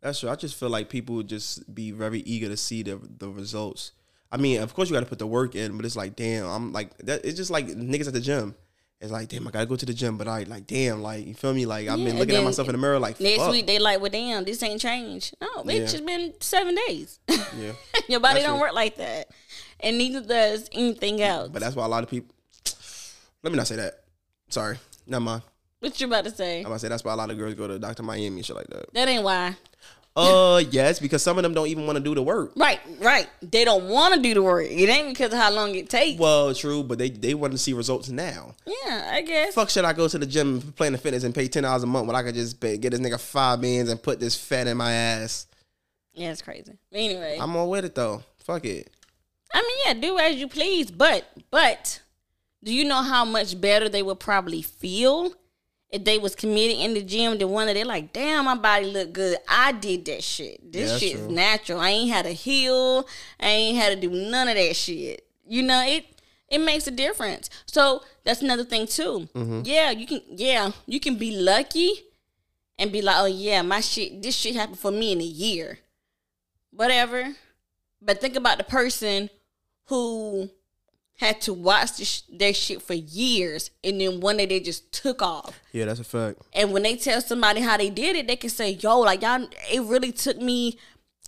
[0.00, 0.30] That's true.
[0.30, 3.92] I just feel like people would just be very eager to see the the results.
[4.30, 6.46] I mean, of course you got to put the work in, but it's like, damn,
[6.46, 7.24] I'm like that.
[7.24, 8.54] It's just like niggas at the gym.
[9.00, 11.34] It's like, damn, I gotta go to the gym, but I like, damn, like you
[11.34, 11.66] feel me?
[11.66, 13.52] Like I've been looking at myself in the mirror, like, Next fuck.
[13.52, 15.36] week they like, well, damn, this ain't changed.
[15.40, 15.82] No, bitch, Yeah.
[15.82, 17.20] it's been seven days.
[17.28, 17.72] Yeah,
[18.08, 18.60] Your body That's don't true.
[18.66, 19.28] work like that,
[19.80, 21.50] and neither does anything else.
[21.50, 22.34] but that's why a lot of people.
[23.42, 24.00] Let me not say that.
[24.48, 25.42] Sorry, never mind.
[25.80, 26.58] what you about to say?
[26.58, 28.02] I'm gonna say that's why a lot of girls go to Dr.
[28.02, 28.92] Miami and shit like that.
[28.94, 29.56] That ain't why.
[30.16, 32.50] Uh, yes, because some of them don't even want to do the work.
[32.56, 33.28] Right, right.
[33.40, 34.66] They don't want to do the work.
[34.68, 36.18] It ain't because of how long it takes.
[36.18, 38.56] Well, true, but they they want to see results now.
[38.66, 39.54] yeah, I guess.
[39.54, 42.08] Fuck should I go to the gym, Planet Fitness, and pay ten dollars a month
[42.08, 44.76] when I could just pay, get this nigga five bands and put this fat in
[44.76, 45.46] my ass?
[46.14, 46.72] Yeah, it's crazy.
[46.92, 48.24] Anyway, I'm all with it though.
[48.38, 48.90] Fuck it.
[49.52, 52.02] I mean, yeah, do as you please, but but
[52.62, 55.32] do you know how much better they would probably feel
[55.90, 58.86] if they was committed in the gym than one that they're like, damn, my body
[58.86, 59.38] look good.
[59.48, 60.70] I did that shit.
[60.70, 61.80] This that's shit is natural.
[61.80, 63.06] I ain't had to heal.
[63.40, 65.26] I ain't had to do none of that shit.
[65.46, 66.04] You know, it
[66.48, 67.48] it makes a difference.
[67.66, 69.28] So that's another thing too.
[69.34, 69.62] Mm-hmm.
[69.64, 71.92] Yeah, you can yeah, you can be lucky
[72.78, 75.78] and be like, oh yeah, my shit this shit happened for me in a year.
[76.70, 77.34] Whatever.
[78.00, 79.30] But think about the person
[79.88, 80.50] who
[81.18, 85.20] had to watch this, their shit for years and then one day they just took
[85.20, 85.58] off.
[85.72, 86.40] Yeah, that's a fact.
[86.52, 89.48] And when they tell somebody how they did it, they can say, yo, like y'all,
[89.70, 90.78] it really took me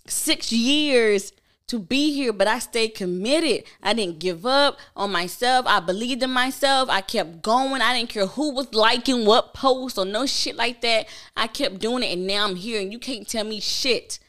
[0.07, 1.33] six years
[1.67, 3.63] to be here, but I stayed committed.
[3.81, 5.65] I didn't give up on myself.
[5.67, 6.89] I believed in myself.
[6.89, 7.81] I kept going.
[7.81, 11.07] I didn't care who was liking what post or no shit like that.
[11.35, 14.19] I kept doing it and now I'm here and you can't tell me shit.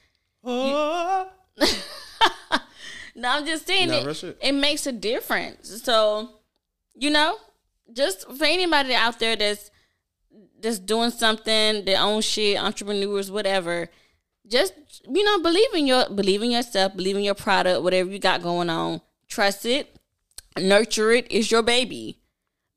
[0.45, 1.29] Oh.
[3.15, 5.83] No, I'm just saying Nah, it, it makes a difference.
[5.83, 6.31] So,
[6.95, 7.37] you know,
[7.93, 9.71] just for anybody out there that's
[10.61, 13.89] that's doing something, their own shit, entrepreneurs, whatever,
[14.47, 14.73] just
[15.09, 18.43] you know, believe in your believe in yourself, believe in your product, whatever you got
[18.43, 19.01] going on.
[19.29, 19.97] Trust it,
[20.59, 21.27] nurture it.
[21.31, 22.19] It's your baby.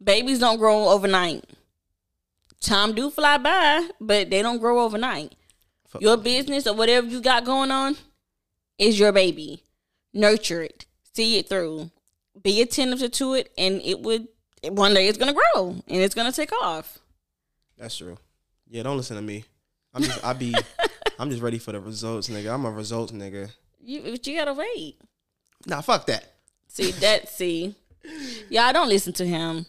[0.04, 1.46] Babies don't grow overnight.
[2.62, 5.36] Time do fly by, but they don't grow overnight.
[6.00, 7.96] Your business or whatever you got going on
[8.78, 9.64] is your baby.
[10.16, 10.86] Nurture it.
[11.14, 11.92] See it through.
[12.42, 14.28] Be attentive to it and it would
[14.64, 16.98] one day it's gonna grow and it's gonna take off.
[17.78, 18.18] That's true.
[18.68, 19.44] Yeah, don't listen to me.
[19.94, 20.56] I'm just I be
[21.20, 22.54] I'm just ready for the results, nigga.
[22.54, 23.52] I'm a results nigga.
[23.84, 24.98] You but you gotta wait.
[25.68, 26.26] Nah, fuck that.
[26.68, 27.76] See that see.
[28.50, 29.66] Y'all don't listen to him.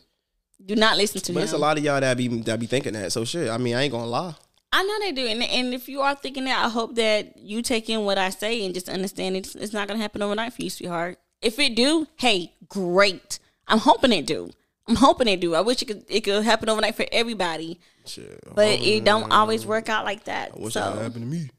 [0.64, 1.44] Do not listen to But him.
[1.44, 3.12] it's a lot of y'all that be that be thinking that.
[3.12, 3.48] So shit.
[3.50, 4.34] I mean, I ain't gonna lie.
[4.72, 7.62] I know they do, and, and if you are thinking that, I hope that you
[7.62, 10.62] take in what I say and just understand it's, it's not gonna happen overnight for
[10.62, 11.18] you, sweetheart.
[11.40, 13.38] If it do, hey, great.
[13.68, 14.50] I'm hoping it do.
[14.88, 15.54] I'm hoping it do.
[15.54, 18.40] I wish it could it could happen overnight for everybody, Shit.
[18.54, 20.52] but it don't uh, always work out like that.
[20.54, 21.50] I wish so that happened to me.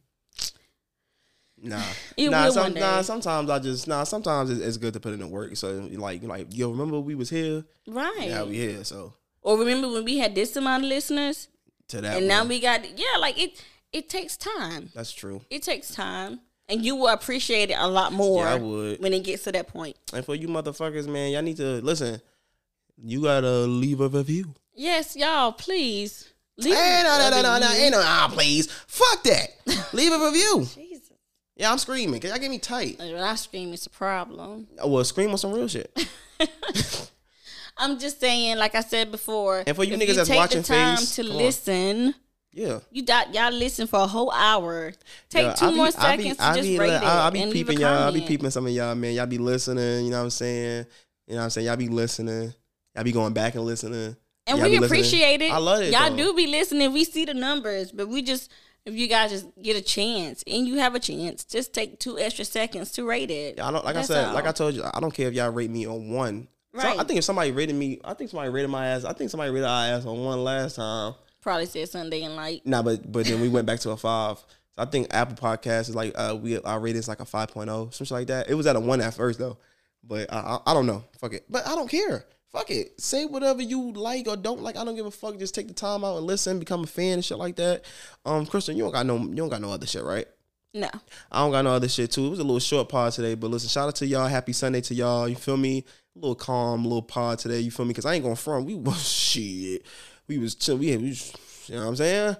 [1.61, 1.81] Nah,
[2.17, 2.79] It nah, will some, one day.
[2.79, 3.01] nah.
[3.01, 4.03] Sometimes I just nah.
[4.03, 5.55] Sometimes it's, it's good to put in the work.
[5.57, 7.65] So like, like yo, remember we was here.
[7.87, 8.27] right.
[8.29, 8.83] Yeah, we here.
[8.83, 11.47] So or remember when we had this amount of listeners,
[11.89, 12.17] to that.
[12.17, 13.63] and now we got yeah, like it.
[13.91, 14.89] it takes time.
[14.93, 15.41] That's true.
[15.49, 16.41] It takes time.
[16.69, 19.01] And you will appreciate it a lot more Yeah, I would.
[19.01, 19.95] when it gets to that point.
[20.13, 22.19] And for you motherfuckers, man, y'all need to listen.
[23.01, 24.53] You gotta leave a review.
[24.75, 26.29] Yes, y'all, please.
[26.57, 28.69] Leave Hey, no, no, no, no, no, ain't no, ah, please.
[28.87, 29.49] Fuck that.
[29.93, 30.65] leave a review.
[30.75, 31.11] Jesus.
[31.55, 32.19] Yeah, I'm screaming.
[32.19, 32.99] Cause y'all get me tight.
[32.99, 34.67] When I scream, it's a problem.
[34.83, 35.95] Well, scream on some real shit.
[37.79, 40.67] I'm just saying, like I said before, And for you niggas that's take watching the
[40.67, 41.37] time Face, to on.
[41.37, 42.15] listen,
[42.53, 42.79] Yeah.
[42.91, 44.93] you got y'all listen for a whole hour.
[45.29, 47.29] Take Yeah, two be- more seconds be, to just be, rate like, it I, I
[47.29, 48.07] be and leave a peeping y'all.
[48.07, 49.13] I be peeping some of y'all, man.
[49.13, 50.05] Y'all be listening.
[50.05, 50.85] You know what I'm saying?
[51.27, 51.67] You know what I'm saying?
[51.67, 52.53] Y'all be listening.
[52.95, 54.15] Y'all be going back and listening.
[54.47, 54.83] And Y'all we listening.
[54.85, 55.51] appreciate it.
[55.51, 55.91] I love it.
[55.91, 56.15] Y'all though.
[56.17, 56.93] do be listening.
[56.93, 58.49] We see the numbers, but we just
[58.85, 62.17] if you guys just get a chance and you have a chance, just take two
[62.17, 63.59] extra seconds to rate it.
[63.59, 64.33] I don't like That's I said, all.
[64.33, 66.47] like I told you, I don't care if y'all rate me on one.
[66.81, 69.03] So, I think if somebody rated me, I think somebody rated my ass.
[69.05, 71.13] I think somebody rated our ass on one last time.
[71.41, 72.65] probably said Sunday and light.
[72.65, 74.37] Nah, but but then we went back to a five.
[74.37, 77.93] So I think Apple Podcast is like uh we our rating is like a 5.0,
[77.93, 78.49] something like that.
[78.49, 79.57] It was at a one at first though,
[80.03, 81.03] but I, I I don't know.
[81.19, 82.25] Fuck it, but I don't care.
[82.51, 82.99] Fuck it.
[83.01, 84.77] Say whatever you like or don't like.
[84.77, 85.37] I don't give a fuck.
[85.37, 87.83] Just take the time out and listen, become a fan and shit like that.
[88.25, 90.25] Um, Kristen, you don't got no you don't got no other shit, right?
[90.73, 90.89] No.
[91.31, 92.27] I don't got no other shit too.
[92.27, 94.27] It was a little short pod today, but listen, shout out to y'all.
[94.27, 95.27] Happy Sunday to y'all.
[95.27, 95.85] You feel me?
[96.17, 97.59] Little calm, little pod today.
[97.59, 97.89] You feel me?
[97.89, 98.65] Because I ain't going front.
[98.65, 99.85] We was shit.
[100.27, 100.77] We was chill.
[100.77, 101.31] We, we was,
[101.67, 102.35] you know what I'm saying?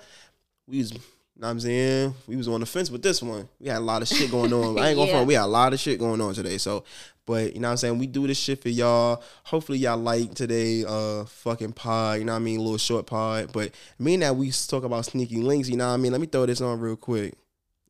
[0.67, 0.97] We was, you
[1.37, 2.13] know what I'm saying?
[2.25, 3.47] We was on the fence with this one.
[3.59, 4.79] We had a lot of shit going on.
[4.79, 5.13] I ain't going Yeah.
[5.13, 5.27] front.
[5.27, 6.57] We had a lot of shit going on today.
[6.57, 6.85] So,
[7.27, 7.99] but you know what I'm saying?
[7.99, 9.21] We do this shit for y'all.
[9.43, 12.59] Hopefully y'all like today uh fucking pod, you know what I mean?
[12.59, 13.51] A little short pod.
[13.53, 16.11] But me and that we talk about sneaky links, you know what I mean?
[16.11, 17.35] Let me throw this on real quick.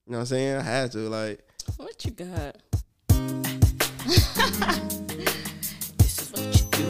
[0.06, 0.58] You know what I'm saying?
[0.58, 1.48] I had to like
[1.78, 2.58] What you got?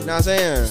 [0.07, 0.67] You know what I'm saying?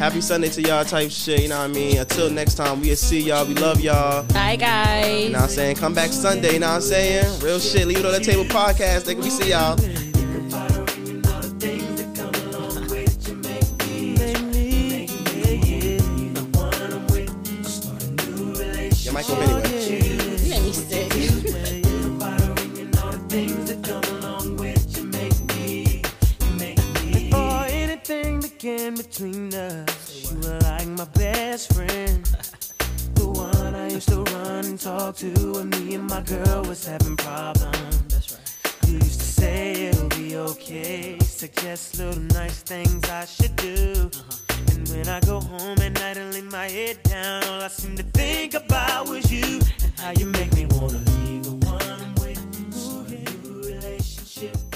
[0.00, 1.98] Happy Sunday to y'all type shit, you know what I mean?
[1.98, 3.46] Until next time, we'll see y'all.
[3.46, 4.24] We love y'all.
[4.32, 5.26] Bye guys.
[5.26, 5.76] You know what I'm saying?
[5.76, 7.40] Come back Sunday, you know what I'm saying?
[7.40, 7.86] Real shit.
[7.86, 9.04] Leave it on the table podcast.
[9.04, 9.78] Nigga, we see y'all.
[19.04, 19.79] Your mic open anyway.
[28.60, 30.30] sticking between us.
[30.30, 32.28] You were like my best friend.
[33.14, 36.86] The one I used to run and talk to when me and my girl was
[36.86, 38.02] having problems.
[38.08, 38.86] That's right.
[38.86, 41.18] You used to say it'll be okay.
[41.20, 44.10] Suggest little nice things I should do.
[44.14, 44.72] Uh-huh.
[44.72, 47.94] And when I go home at night and lay my head down, all I seem
[47.96, 52.40] to think about was you and how you make me wanna be the one with.
[52.78, 54.69] Ooh, relationship.